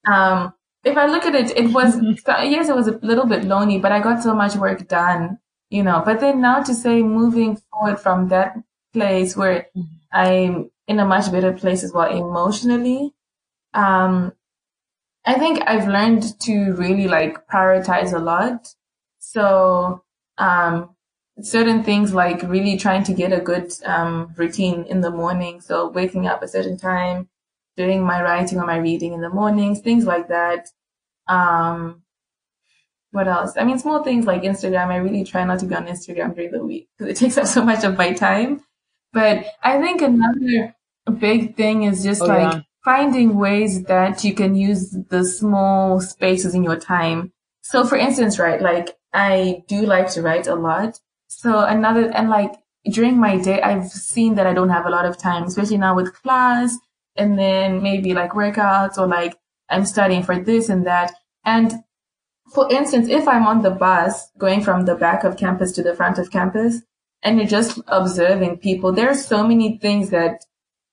[0.06, 0.54] um,
[0.86, 3.92] if I look at it, it was, yes, it was a little bit lonely, but
[3.92, 8.00] I got so much work done, you know, but then now to say moving forward
[8.00, 8.56] from that
[8.94, 9.96] place where mm-hmm.
[10.12, 13.14] I'm in a much better place as well emotionally,
[13.74, 14.32] um,
[15.26, 18.68] I think I've learned to really like prioritize a lot.
[19.18, 20.04] So,
[20.38, 20.96] um,
[21.42, 25.62] certain things like really trying to get a good, um, routine in the morning.
[25.62, 27.28] So waking up a certain time,
[27.76, 30.70] doing my writing or my reading in the mornings, things like that.
[31.28, 32.04] Um,
[33.12, 33.54] what else?
[33.58, 34.88] I mean, small things like Instagram.
[34.88, 37.48] I really try not to be on Instagram during the week because it takes up
[37.48, 38.62] so much of my time.
[39.14, 40.76] But I think another
[41.18, 42.62] big thing is just oh, like yeah.
[42.84, 47.32] finding ways that you can use the small spaces in your time.
[47.62, 51.00] So for instance, right, like I do like to write a lot.
[51.28, 52.54] So another, and like
[52.92, 55.96] during my day, I've seen that I don't have a lot of time, especially now
[55.96, 56.78] with class
[57.16, 59.36] and then maybe like workouts or like
[59.70, 61.14] I'm studying for this and that.
[61.44, 61.74] And
[62.54, 65.96] for instance, if I'm on the bus going from the back of campus to the
[65.96, 66.82] front of campus
[67.24, 70.46] and you're just observing people, there are so many things that,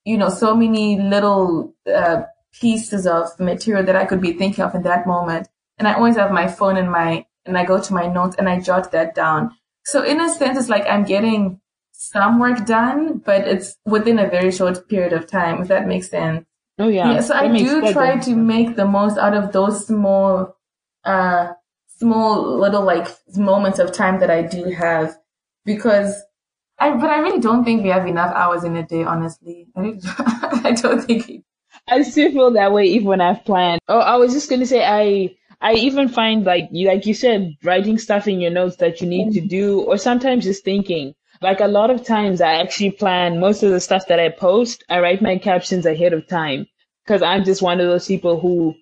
[0.04, 2.22] you know, so many little uh,
[2.60, 5.48] pieces of material that I could be thinking of in that moment.
[5.78, 8.48] And I always have my phone in my, and I go to my notes and
[8.48, 9.52] I jot that down.
[9.84, 11.60] So in a sense, it's like I'm getting
[11.92, 16.08] some work done, but it's within a very short period of time, if that makes
[16.08, 16.46] sense.
[16.78, 17.14] Oh yeah.
[17.14, 17.20] Yeah.
[17.20, 20.56] So that I do try to make the most out of those small,
[21.04, 21.52] uh,
[21.98, 25.16] small little like moments of time that I do have
[25.64, 26.22] because
[26.78, 29.68] I, but I really don't think we have enough hours in a day, honestly.
[29.76, 29.94] I,
[30.64, 31.44] I don't think.
[31.88, 33.80] I still feel that way even when I've planned.
[33.88, 37.54] Oh, I was just gonna say I I even find like you like you said
[37.62, 41.60] writing stuff in your notes that you need to do, or sometimes just thinking like
[41.60, 44.84] a lot of times I actually plan most of the stuff that I post.
[44.88, 46.66] I write my captions ahead of time
[47.04, 48.74] because I'm just one of those people who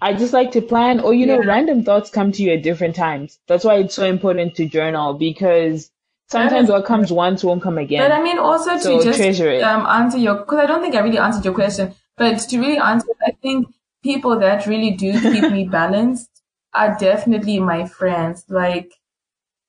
[0.00, 1.46] I just like to plan or, you know, Yeah.
[1.46, 3.38] random thoughts come to you at different times.
[3.46, 5.90] That's why it's so important to journal because
[6.28, 8.08] sometimes what comes once won't come again.
[8.08, 9.62] But I mean, also to So just treasure it.
[9.62, 12.78] um, answer your, because I don't think I really answered your question, but to really
[12.78, 13.68] answer, I think
[14.02, 16.30] people that really do keep me balanced
[16.72, 18.44] are definitely my friends.
[18.48, 18.92] Like,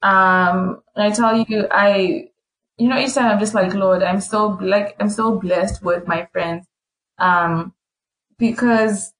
[0.01, 2.29] um, I tell you, I,
[2.81, 6.07] you know, each time I'm just like, Lord, I'm so like, I'm so blessed with
[6.07, 6.65] my friends,
[7.19, 7.73] um,
[8.39, 9.13] because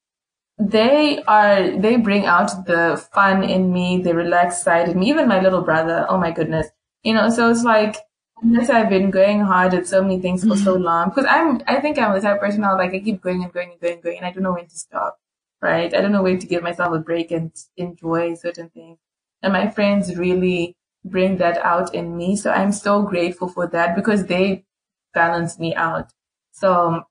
[0.57, 2.83] they are, they bring out the
[3.13, 6.07] fun in me, the relaxed side in me, even my little brother.
[6.09, 6.67] Oh my goodness.
[7.03, 7.97] You know, so it's like,
[8.41, 11.79] unless I've been going hard at so many things for so long, because I'm, I
[11.79, 13.93] think I'm the type of person now, like I keep going and going and going
[13.93, 15.19] and going, and I don't know when to stop,
[15.61, 15.93] right?
[15.93, 18.97] I don't know when to give myself a break and enjoy certain things.
[19.43, 22.35] And my friends really bring that out in me.
[22.35, 24.65] So I'm so grateful for that because they
[25.13, 26.11] balance me out.
[26.51, 27.05] So um,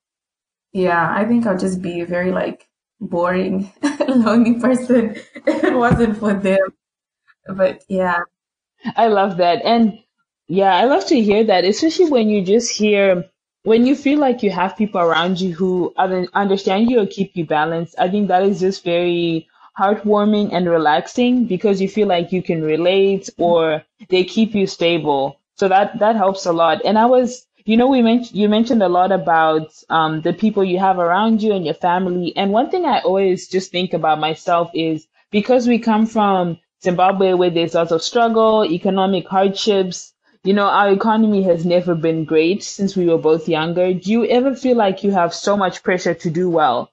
[0.73, 2.69] yeah, I think I'll just be a very like
[3.01, 3.73] boring,
[4.09, 5.17] lonely person
[5.47, 6.61] if it wasn't for them.
[7.49, 8.21] But yeah.
[8.97, 9.63] I love that.
[9.65, 9.99] And
[10.49, 13.25] yeah, I love to hear that, especially when you just hear,
[13.65, 17.47] when you feel like you have people around you who understand you or keep you
[17.47, 17.95] balanced.
[17.99, 19.49] I think that is just very
[19.81, 25.23] heartwarming and relaxing because you feel like you can relate or they keep you stable.
[25.57, 26.83] So that, that helps a lot.
[26.85, 30.65] And I was, you know, we mentioned, you mentioned a lot about, um, the people
[30.65, 32.33] you have around you and your family.
[32.37, 37.35] And one thing I always just think about myself is because we come from Zimbabwe
[37.35, 40.13] where there's lots of struggle, economic hardships,
[40.43, 43.93] you know, our economy has never been great since we were both younger.
[43.93, 46.91] Do you ever feel like you have so much pressure to do well?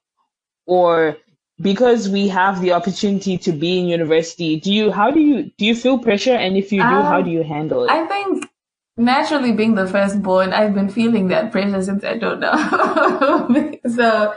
[0.65, 1.17] Or
[1.59, 5.65] because we have the opportunity to be in university, do you, how do you, do
[5.65, 6.33] you feel pressure?
[6.35, 7.91] And if you do, how Um, do you handle it?
[7.91, 8.49] I think
[8.95, 13.79] naturally being the firstborn, I've been feeling that pressure since I don't know.
[13.89, 14.33] so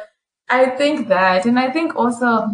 [0.48, 2.48] I think that, and I think also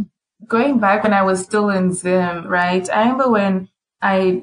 [0.46, 2.88] going back when I was still in Zim, right?
[2.90, 3.68] I remember when
[4.02, 4.42] I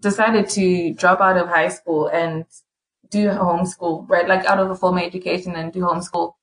[0.00, 2.44] decided to drop out of high school and
[3.08, 4.28] do homeschool, right?
[4.28, 6.34] Like out of a formal education and do homeschool.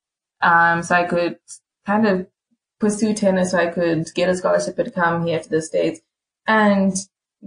[0.42, 1.38] Um, so I could
[1.86, 2.28] kind of
[2.80, 6.02] pursue tennis so I could get a scholarship and come here to the States.
[6.48, 6.96] And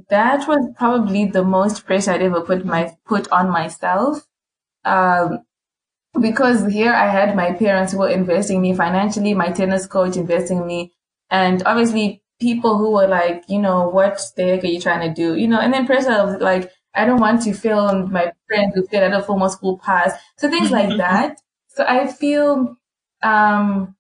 [0.09, 4.27] that was probably the most pressure I'd ever put my, put on myself.
[4.85, 5.41] Um,
[6.21, 10.17] because here I had my parents who were investing in me financially, my tennis coach
[10.17, 10.93] investing in me,
[11.31, 15.15] and obviously people who were like, you know, what the heck are you trying to
[15.15, 15.37] do?
[15.37, 18.87] You know, and then pressure of like, I don't want to fail my friend who
[18.87, 20.13] failed at a formal school pass.
[20.39, 21.41] So things like that.
[21.69, 22.77] So I feel,
[23.23, 23.95] um,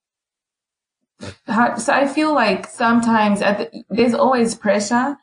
[1.78, 5.16] so I feel like sometimes the, there's always pressure.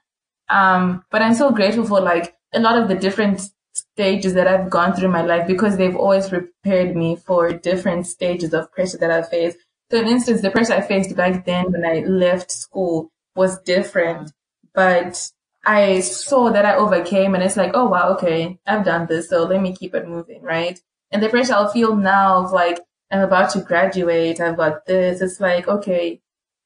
[0.49, 3.41] Um, but I'm so grateful for like a lot of the different
[3.73, 8.53] stages that I've gone through my life because they've always prepared me for different stages
[8.53, 9.57] of pressure that I've faced.
[9.91, 14.31] So, in instance, the pressure I faced back then when I left school was different,
[14.73, 15.31] but
[15.65, 19.43] I saw that I overcame and it's like, oh wow, okay, I've done this, so
[19.43, 20.79] let me keep it moving, right?
[21.11, 22.79] And the pressure I'll feel now of like,
[23.11, 26.21] I'm about to graduate, I've got this, it's like, okay,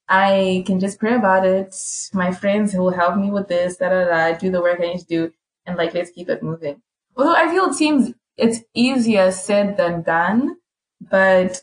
[0.08, 1.76] I can just pray about it.
[2.14, 5.00] My friends will help me with this, da da da, do the work I need
[5.00, 5.34] to do,
[5.66, 6.82] and like, let's keep it moving.
[7.16, 10.58] Although I feel it seems it's easier said than done,
[11.00, 11.62] but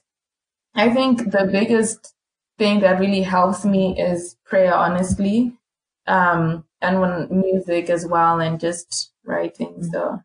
[0.74, 2.14] I think the biggest
[2.58, 5.54] thing that really helps me is prayer, honestly.
[6.06, 9.82] Um, and when music as well and just writing.
[9.82, 10.22] So,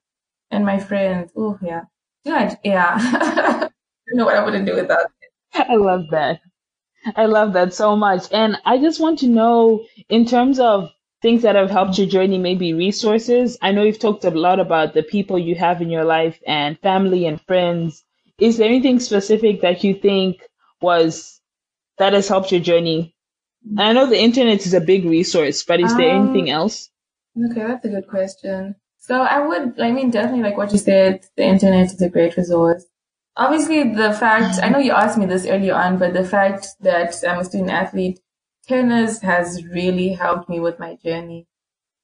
[0.52, 1.86] and my friends, oh yeah.
[2.26, 3.60] I, yeah.
[4.14, 5.08] Don't know what I wouldn't do without
[5.56, 6.40] I love that.
[7.16, 8.32] I love that so much.
[8.32, 10.92] And I just want to know, in terms of
[11.24, 13.58] things that have helped your journey, maybe resources.
[13.60, 16.78] I know you've talked a lot about the people you have in your life and
[16.80, 18.04] family and friends.
[18.38, 20.38] Is there anything specific that you think
[20.80, 21.42] was
[21.98, 23.16] that has helped your journey?
[23.66, 26.90] And I know the internet is a big resource, but is there Um, anything else?
[27.52, 28.76] Okay, that's a good question.
[29.00, 32.38] So I would, I mean, definitely like what you said, the internet is a great
[32.38, 32.86] resource.
[33.36, 37.16] Obviously, the fact, I know you asked me this earlier on, but the fact that
[37.28, 38.20] I'm a student athlete,
[38.68, 41.48] tennis has really helped me with my journey.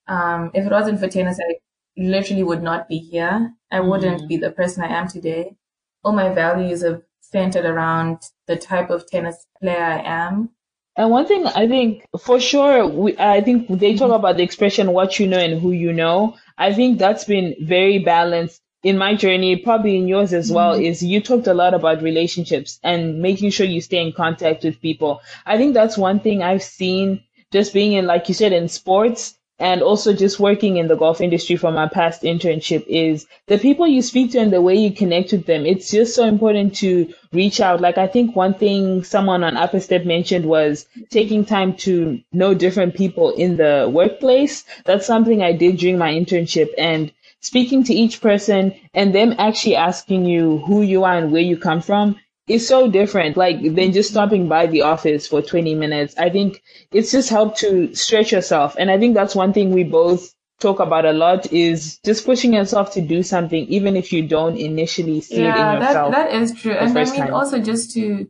[0.07, 1.55] Um, if it wasn't for tennis, I
[1.95, 3.53] literally would not be here.
[3.71, 5.55] I wouldn't be the person I am today.
[6.03, 10.49] All my values have centered around the type of tennis player I am.
[10.95, 14.91] And one thing I think for sure, we, I think they talk about the expression
[14.91, 16.36] what you know and who you know.
[16.57, 20.84] I think that's been very balanced in my journey, probably in yours as well, mm-hmm.
[20.84, 24.82] is you talked a lot about relationships and making sure you stay in contact with
[24.82, 25.21] people.
[25.45, 29.36] I think that's one thing I've seen just being in, like you said, in sports.
[29.59, 33.86] and also just working in the golf industry from my past internship is the people
[33.86, 35.65] you speak to and the way you connect with them.
[35.65, 37.82] It's just so important to reach out.
[37.82, 42.19] Like I think one thing someone on Up 'a' Step mentioned was taking time to
[42.32, 44.63] know different people in the workplace.
[44.86, 47.11] That's something I did during my internship and
[47.42, 51.58] speaking to each person and them actually asking you who you are and where you
[51.58, 52.18] come from
[52.48, 56.16] is so different, like than just stopping by the office for 20 minutes.
[56.18, 58.76] I think it's just helped to stretch yourself.
[58.78, 62.54] And I think that's one thing we both talk about a lot is just pushing
[62.54, 66.12] yourself to do something, even if you don't initially see yeah, it in yourself.
[66.12, 66.74] That, that is true.
[66.74, 67.34] And I mean, time.
[67.34, 68.30] also just to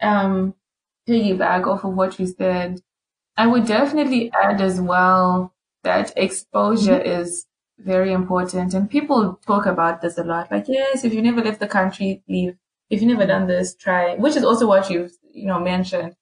[0.00, 0.54] um,
[1.08, 2.80] piggyback off of what you said,
[3.36, 5.52] I would definitely add as well
[5.82, 7.20] that exposure mm-hmm.
[7.22, 7.46] is
[7.78, 8.74] very important.
[8.74, 10.50] And people talk about this a lot.
[10.50, 12.56] Like, yes, if you never left the country, leave
[12.88, 16.14] if you've never done this, try, which is also what you've, you know, mentioned.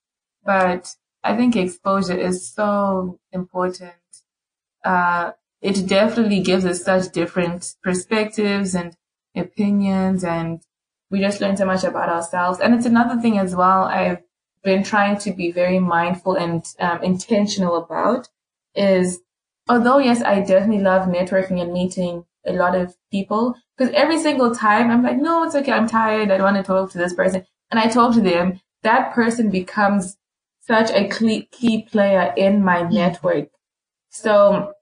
[0.45, 3.93] But I think exposure is so important.
[4.85, 8.97] Uh, it definitely gives us such different perspectives and
[9.35, 10.63] opinions and
[11.11, 12.61] we just learn so much about ourselves.
[12.61, 14.23] And it's another thing as well I've
[14.63, 18.29] been trying to be very mindful and um, intentional about
[18.75, 19.21] is
[19.69, 24.55] although yes, I definitely love networking and meeting a lot of people because every single
[24.55, 25.73] time I'm like, no, it's okay.
[25.73, 26.31] I'm tired.
[26.31, 27.45] I don't want to talk to this person.
[27.71, 28.61] And I talk to them.
[28.83, 30.17] That person becomes
[30.61, 31.09] such a
[31.51, 33.49] key player in my network.
[34.11, 34.73] So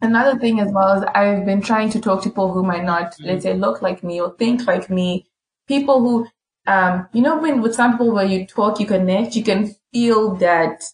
[0.00, 3.12] another thing as well is I've been trying to talk to people who might not,
[3.12, 3.24] mm-hmm.
[3.24, 5.26] let's say, look like me or think like me.
[5.68, 6.26] People who,
[6.66, 10.34] um, you know, when with some people where you talk, you connect, you can feel
[10.36, 10.84] that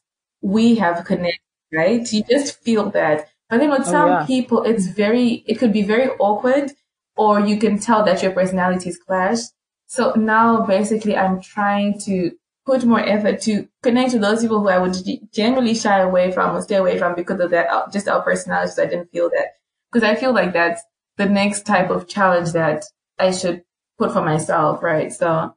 [0.41, 1.41] we have connected,
[1.75, 2.11] right?
[2.13, 3.29] You just feel that.
[3.49, 4.27] But then with oh, some yeah.
[4.27, 6.73] people, it's very, it could be very awkward
[7.17, 9.39] or you can tell that your personalities clash.
[9.87, 12.33] So now basically I'm trying to
[12.67, 14.97] put more effort to connect to those people who I would
[15.33, 18.79] generally shy away from or stay away from because of that, uh, just our personalities.
[18.79, 19.47] I didn't feel that
[19.91, 20.83] because I feel like that's
[21.17, 22.85] the next type of challenge that
[23.19, 23.63] I should
[23.99, 24.83] put for myself.
[24.83, 25.13] Right.
[25.13, 25.55] So.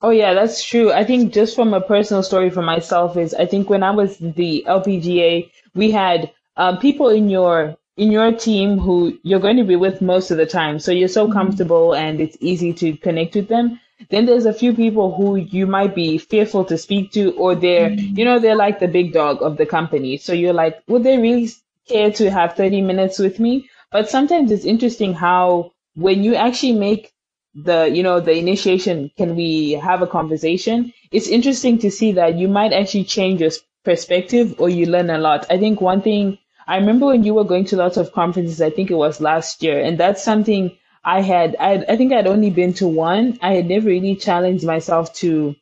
[0.00, 0.92] Oh yeah, that's true.
[0.92, 4.16] I think just from a personal story for myself is I think when I was
[4.18, 9.64] the LPGA, we had um, people in your in your team who you're going to
[9.64, 10.78] be with most of the time.
[10.78, 11.32] So you're so mm-hmm.
[11.32, 13.80] comfortable and it's easy to connect with them.
[14.10, 17.90] Then there's a few people who you might be fearful to speak to or they're,
[17.90, 18.16] mm-hmm.
[18.16, 20.16] you know, they're like the big dog of the company.
[20.16, 21.50] So you're like, would they really
[21.88, 23.68] care to have 30 minutes with me?
[23.90, 27.12] But sometimes it's interesting how when you actually make
[27.52, 30.92] the, you know, the initiation, can we have a conversation?
[31.10, 33.50] It's interesting to see that you might actually change your
[33.84, 35.46] perspective or you learn a lot.
[35.50, 36.38] I think one thing
[36.68, 39.62] I remember when you were going to lots of conferences, I think it was last
[39.62, 43.38] year, and that's something I had, I, I think I'd only been to one.
[43.40, 45.56] I had never really challenged myself to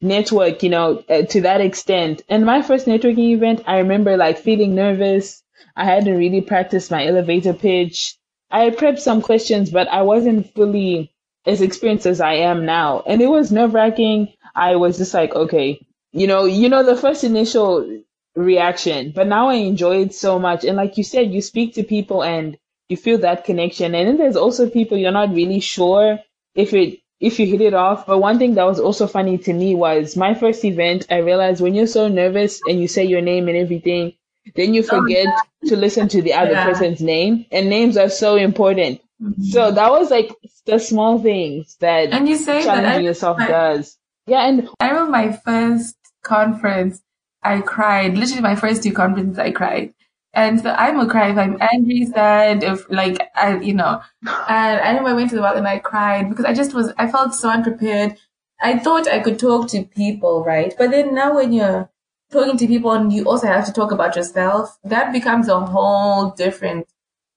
[0.00, 2.22] network, you know, uh, to that extent.
[2.30, 5.42] And my first networking event, I remember like feeling nervous.
[5.76, 8.16] I hadn't really practiced my elevator pitch.
[8.50, 11.12] I had prepped some questions, but I wasn't fully
[11.44, 13.02] as experienced as I am now.
[13.06, 14.32] And it was nerve wracking.
[14.54, 18.02] I was just like, okay, you know, you know, the first initial
[18.36, 19.12] reaction.
[19.14, 20.64] But now I enjoy it so much.
[20.64, 22.56] And like you said, you speak to people and
[22.88, 23.94] you feel that connection.
[23.94, 26.20] And then there's also people you're not really sure
[26.54, 28.06] if it if you hit it off.
[28.06, 31.60] But one thing that was also funny to me was my first event, I realized
[31.60, 34.12] when you're so nervous and you say your name and everything,
[34.54, 35.70] then you forget oh, yeah.
[35.70, 36.64] to listen to the other yeah.
[36.64, 37.46] person's name.
[37.50, 39.00] And names are so important.
[39.20, 39.44] Mm-hmm.
[39.44, 40.30] So that was like
[40.66, 43.96] the small things that and you say challenging that yourself does.
[44.26, 47.00] Yeah, and I remember my first conference
[47.46, 48.16] I cried.
[48.16, 49.94] Literally, my first two conferences, I cried.
[50.34, 54.02] And so I'm a cry if I'm angry, sad, if like I, you know.
[54.26, 56.92] And I remember I went to the bathroom and I cried because I just was,
[56.98, 58.18] I felt so unprepared.
[58.60, 60.74] I thought I could talk to people, right?
[60.76, 61.90] But then now when you're
[62.30, 66.30] talking to people and you also have to talk about yourself, that becomes a whole
[66.30, 66.86] different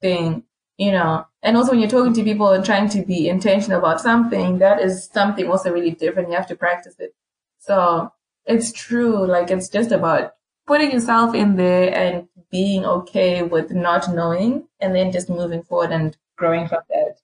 [0.01, 0.43] thing,
[0.77, 1.25] you know.
[1.41, 4.81] And also when you're talking to people and trying to be intentional about something, that
[4.81, 6.29] is something also really different.
[6.29, 7.13] You have to practice it.
[7.59, 8.11] So
[8.45, 9.25] it's true.
[9.25, 10.33] Like it's just about
[10.67, 15.91] putting yourself in there and being okay with not knowing and then just moving forward
[15.91, 17.17] and growing from that.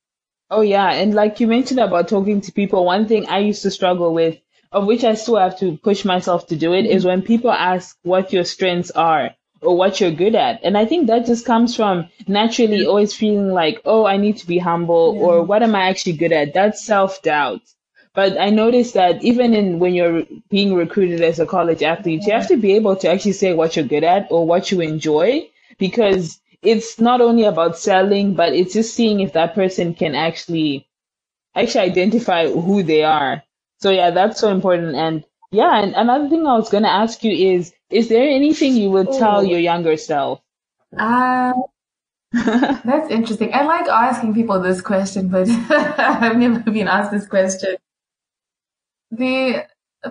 [0.49, 0.91] Oh yeah.
[0.91, 4.37] And like you mentioned about talking to people, one thing I used to struggle with,
[4.71, 6.95] of which I still have to push myself to do it, mm-hmm.
[6.95, 10.59] is when people ask what your strengths are or what you're good at.
[10.63, 14.47] And I think that just comes from naturally always feeling like, oh, I need to
[14.47, 15.21] be humble yeah.
[15.21, 16.53] or what am I actually good at?
[16.53, 17.61] That's self doubt.
[18.15, 22.33] But I noticed that even in when you're being recruited as a college athlete, you
[22.33, 25.49] have to be able to actually say what you're good at or what you enjoy
[25.77, 30.87] because it's not only about selling, but it's just seeing if that person can actually
[31.53, 33.43] actually identify who they are.
[33.79, 34.95] So yeah, that's so important.
[34.95, 38.91] And yeah, and another thing I was gonna ask you is, is there anything you
[38.91, 40.41] would tell your younger self?
[40.97, 41.53] Uh,
[42.33, 43.53] that's interesting.
[43.53, 47.75] I like asking people this question, but I've never been asked this question.
[49.17, 49.67] The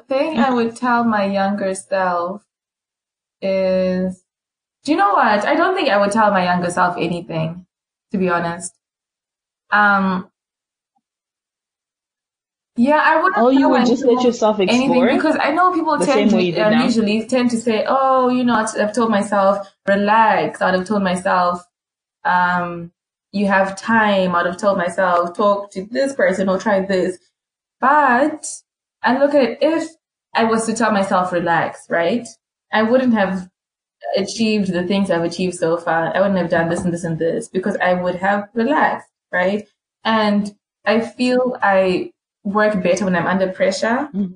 [0.09, 2.45] thing I would tell my younger self
[3.43, 4.25] is,
[4.85, 5.47] do you know what?
[5.47, 7.67] I don't think I would tell my younger self anything,
[8.13, 8.75] to be honest.
[9.71, 10.31] Um,
[12.77, 13.35] yeah, I would.
[13.37, 16.85] Oh, you would just let yourself explore anything because I know people tend to uh,
[16.85, 21.65] usually tend to say, "Oh, you know, I've told myself relax." I'd have told myself,
[22.25, 22.93] um,
[23.33, 27.19] "You have time." I'd have told myself, "Talk to this person or try this."
[27.81, 28.47] But
[29.05, 29.91] I look at it if
[30.35, 32.27] I was to tell myself relax, right?
[32.73, 33.49] I wouldn't have
[34.17, 36.15] achieved the things I've achieved so far.
[36.15, 39.67] I wouldn't have done this and this and this because I would have relaxed, right?
[40.05, 44.09] And I feel I work better when I'm under pressure.
[44.15, 44.35] Mm-hmm.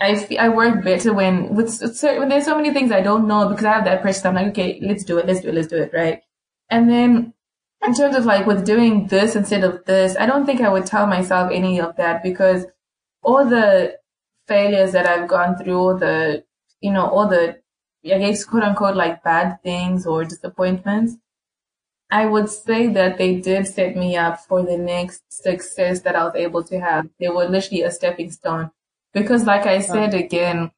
[0.00, 3.48] I feel, I work better when with when there's so many things I don't know
[3.48, 4.28] because I have that pressure.
[4.28, 6.22] I'm like, okay, let's do it, let's do it, let's do it, right?
[6.70, 7.34] And then
[7.86, 10.86] in terms of like with doing this instead of this, I don't think I would
[10.86, 12.64] tell myself any of that because
[13.22, 13.98] all the
[14.48, 16.44] failures that I've gone through, all the
[16.80, 17.58] you know, all the
[18.04, 21.16] I guess quote unquote like bad things or disappointments,
[22.10, 26.24] I would say that they did set me up for the next success that I
[26.24, 27.08] was able to have.
[27.20, 28.70] They were literally a stepping stone.
[29.12, 30.70] Because like I said again,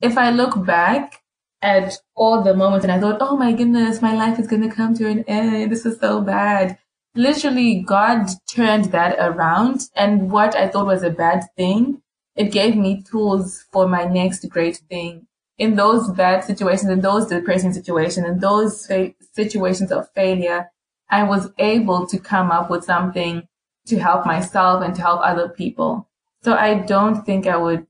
[0.00, 1.22] if I look back
[1.62, 4.74] at all the moments and I thought, oh my goodness, my life is going to
[4.74, 5.70] come to an end.
[5.70, 6.78] This is so bad.
[7.14, 12.02] Literally, God turned that around and what I thought was a bad thing,
[12.36, 15.26] it gave me tools for my next great thing
[15.58, 20.70] in those bad situations, in those depressing situations, in those fa- situations of failure,
[21.10, 23.46] I was able to come up with something
[23.86, 26.08] to help myself and to help other people.
[26.42, 27.86] So I don't think I would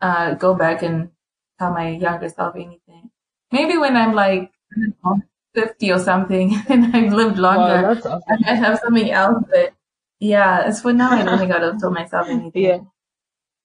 [0.00, 1.10] uh, go back and
[1.58, 3.10] tell my younger self anything.
[3.52, 5.20] Maybe when I'm like know,
[5.54, 8.20] 50 or something and I've lived longer, wow, awesome.
[8.46, 9.44] I have something else.
[9.50, 9.72] But
[10.18, 12.62] yeah, as for now, I don't think I'd have told myself anything.
[12.62, 12.78] Yeah.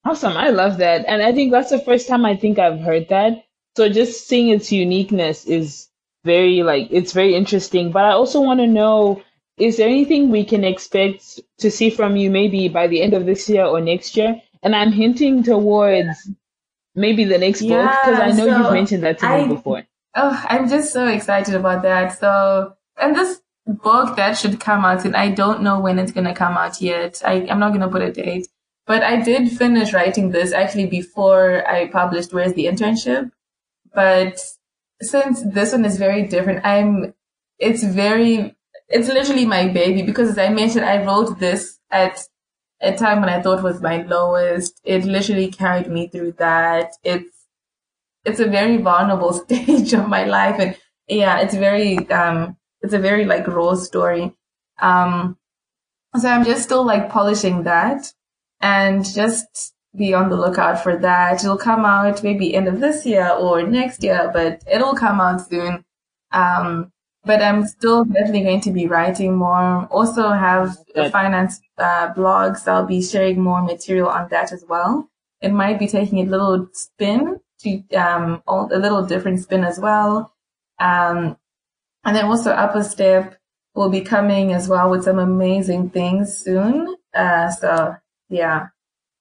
[0.03, 0.37] Awesome.
[0.37, 1.05] I love that.
[1.07, 3.45] And I think that's the first time I think I've heard that.
[3.75, 5.89] So just seeing its uniqueness is
[6.23, 7.91] very like it's very interesting.
[7.91, 9.21] But I also want to know
[9.57, 13.25] is there anything we can expect to see from you maybe by the end of
[13.25, 14.41] this year or next year?
[14.63, 16.29] And I'm hinting towards
[16.93, 19.55] maybe the next yeah, book because I know so you've mentioned that to I, me
[19.55, 19.83] before.
[20.15, 22.17] Oh, I'm just so excited about that.
[22.17, 26.25] So, and this book that should come out, and I don't know when it's going
[26.25, 27.21] to come out yet.
[27.25, 28.47] I, I'm not going to put a date.
[28.87, 33.31] But I did finish writing this actually before I published Where's the Internship.
[33.93, 34.39] But
[35.01, 37.13] since this one is very different, I'm,
[37.57, 38.55] it's very,
[38.87, 42.19] it's literally my baby because as I mentioned, I wrote this at
[42.79, 44.79] a time when I thought was my lowest.
[44.83, 46.91] It literally carried me through that.
[47.03, 47.34] It's,
[48.25, 50.59] it's a very vulnerable stage of my life.
[50.59, 54.33] And yeah, it's very, um, it's a very like raw story.
[54.79, 55.37] Um,
[56.17, 58.13] so I'm just still like polishing that
[58.61, 61.43] and just be on the lookout for that.
[61.43, 65.47] It'll come out maybe end of this year or next year, but it'll come out
[65.47, 65.85] soon.
[66.31, 66.91] Um,
[67.23, 69.87] but I'm still definitely going to be writing more.
[69.89, 74.63] Also have a finance uh, blog, so I'll be sharing more material on that as
[74.67, 75.09] well.
[75.41, 80.33] It might be taking a little spin to um, a little different spin as well.
[80.79, 81.37] Um,
[82.05, 83.35] and then also Up 'a' Step
[83.73, 86.95] will be coming as well with some amazing things soon.
[87.13, 87.95] Uh, so
[88.29, 88.67] yeah.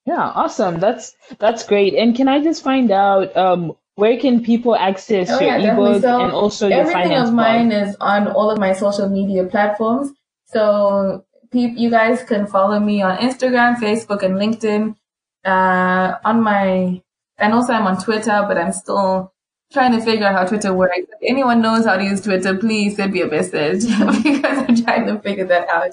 [0.06, 0.80] Yeah, awesome.
[0.80, 1.94] That's that's great.
[1.94, 6.02] And can I just find out um, where can people access oh, your yeah, ebook
[6.02, 9.44] so and also your everything finance of mine is on all of my social media
[9.44, 10.12] platforms.
[10.46, 14.96] So pe- you guys can follow me on Instagram, Facebook, and LinkedIn.
[15.44, 17.02] Uh, on my
[17.38, 19.32] and also I'm on Twitter, but I'm still
[19.72, 20.96] trying to figure out how Twitter works.
[20.96, 23.82] If anyone knows how to use Twitter, please send me a message
[24.22, 25.92] because I'm trying to figure that out.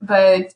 [0.00, 0.54] But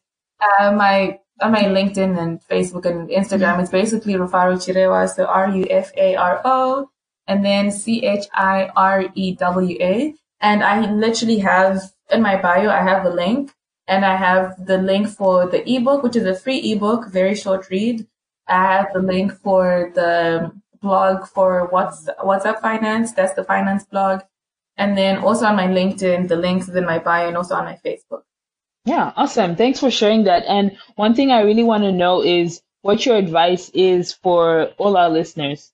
[0.61, 5.09] uh, my on my LinkedIn and Facebook and Instagram, it's basically Rufaro Chirewa.
[5.09, 6.89] So R-U-F-A-R-O
[7.27, 8.25] and then C-H-I-R-E-W-A.
[10.41, 13.53] And I literally have in my bio, I have the link
[13.87, 17.69] and I have the link for the ebook, which is a free ebook, very short
[17.71, 18.07] read.
[18.49, 23.13] I have the link for the blog for what's WhatsApp Finance.
[23.13, 24.21] That's the finance blog.
[24.77, 27.65] And then also on my LinkedIn, the links is in my bio and also on
[27.65, 28.23] my Facebook.
[28.85, 29.57] Yeah, awesome.
[29.57, 30.45] Thanks for sharing that.
[30.47, 34.97] And one thing I really want to know is what your advice is for all
[34.97, 35.73] our listeners.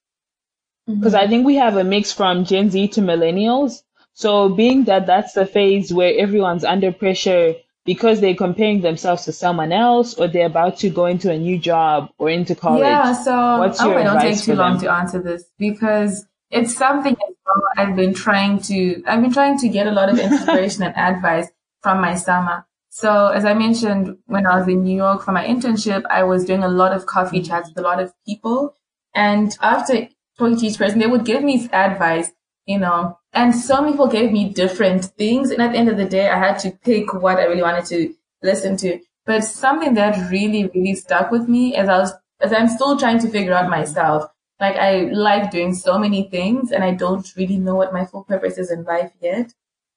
[0.87, 1.25] Because mm-hmm.
[1.25, 3.83] I think we have a mix from Gen Z to millennials.
[4.13, 7.55] So being that that's the phase where everyone's under pressure
[7.85, 11.57] because they're comparing themselves to someone else or they're about to go into a new
[11.57, 12.81] job or into college.
[12.81, 17.13] Yeah, so what's your I don't take too long to answer this because it's something
[17.13, 17.35] as
[17.77, 21.47] I've been trying to, I've been trying to get a lot of inspiration and advice
[21.81, 22.65] from my summer.
[22.89, 26.45] So as I mentioned, when I was in New York for my internship, I was
[26.45, 27.47] doing a lot of coffee mm-hmm.
[27.47, 28.75] chats with a lot of people.
[29.15, 32.31] And after talking to each person, they would give me advice,
[32.71, 35.51] you know, and some people gave me different things.
[35.51, 37.85] And at the end of the day, I had to pick what I really wanted
[37.85, 38.99] to listen to.
[39.25, 43.19] But something that really, really stuck with me as I was, as I'm still trying
[43.19, 44.25] to figure out myself.
[44.59, 48.23] Like I like doing so many things and I don't really know what my full
[48.23, 49.53] purpose is in life yet.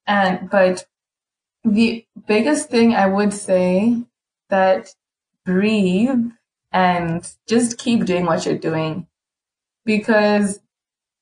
[0.07, 0.87] And, but
[1.64, 4.03] the biggest thing I would say
[4.51, 4.95] that
[5.45, 6.31] breathe
[6.72, 9.07] and just keep doing what you're doing
[9.85, 10.61] because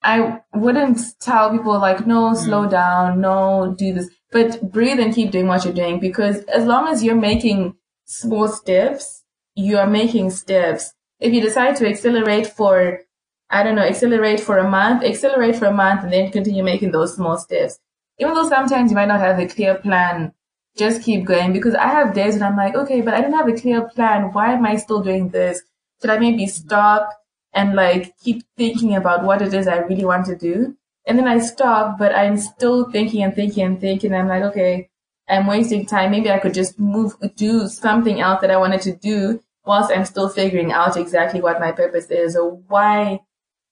[0.03, 2.71] I wouldn't tell people like, no, slow mm.
[2.71, 6.89] down, no, do this, but breathe and keep doing what you're doing because as long
[6.89, 9.23] as you're making small steps,
[9.55, 10.93] you are making steps.
[11.21, 13.01] If you decide to accelerate for,
[13.49, 16.91] I don't know, accelerate for a month, accelerate for a month and then continue making
[16.91, 17.79] those small steps.
[18.19, 20.33] Even though sometimes you might not have a clear plan,
[20.77, 23.49] just keep going because I have days when I'm like, okay, but I don't have
[23.49, 24.33] a clear plan.
[24.33, 25.63] Why am I still doing this?
[26.01, 27.11] Should I maybe stop
[27.53, 30.77] and like keep thinking about what it is I really want to do.
[31.07, 34.15] And then I stop, but I'm still thinking and thinking and thinking.
[34.15, 34.89] I'm like, okay,
[35.29, 36.11] I'm wasting time.
[36.11, 40.05] Maybe I could just move, do something else that I wanted to do whilst I'm
[40.05, 43.21] still figuring out exactly what my purpose is or why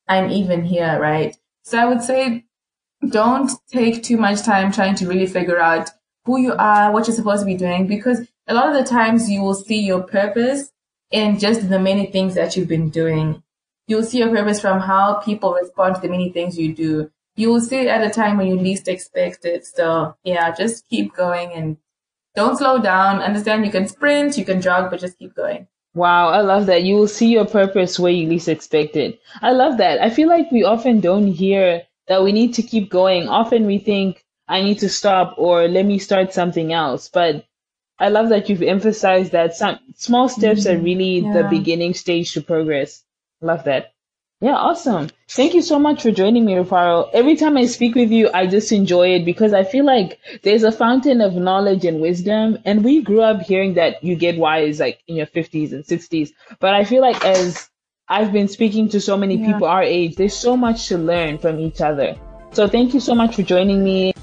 [0.08, 1.36] I'm even here, right?
[1.62, 2.44] So I would say
[3.08, 5.90] don't take too much time trying to really figure out
[6.24, 9.30] who you are, what you're supposed to be doing, because a lot of the times
[9.30, 10.70] you will see your purpose
[11.10, 13.42] in just the many things that you've been doing.
[13.90, 17.10] You'll see your purpose from how people respond to the many things you do.
[17.34, 19.66] You will see it at a time when you least expect it.
[19.66, 21.76] So yeah, just keep going and
[22.36, 23.20] don't slow down.
[23.20, 25.66] Understand you can sprint, you can jog, but just keep going.
[25.92, 26.84] Wow, I love that.
[26.84, 29.18] You will see your purpose where you least expect it.
[29.42, 30.00] I love that.
[30.00, 33.28] I feel like we often don't hear that we need to keep going.
[33.28, 37.08] Often we think, I need to stop or let me start something else.
[37.08, 37.44] But
[37.98, 40.80] I love that you've emphasized that some small steps mm-hmm.
[40.80, 41.32] are really yeah.
[41.32, 43.02] the beginning stage to progress.
[43.40, 43.92] Love that.
[44.42, 45.10] Yeah, awesome.
[45.28, 47.10] Thank you so much for joining me, Rufaro.
[47.12, 50.62] Every time I speak with you, I just enjoy it because I feel like there's
[50.62, 52.58] a fountain of knowledge and wisdom.
[52.64, 56.30] And we grew up hearing that you get wise like in your 50s and 60s.
[56.58, 57.68] But I feel like as
[58.08, 59.52] I've been speaking to so many yeah.
[59.52, 62.16] people our age, there's so much to learn from each other.
[62.52, 64.14] So thank you so much for joining me.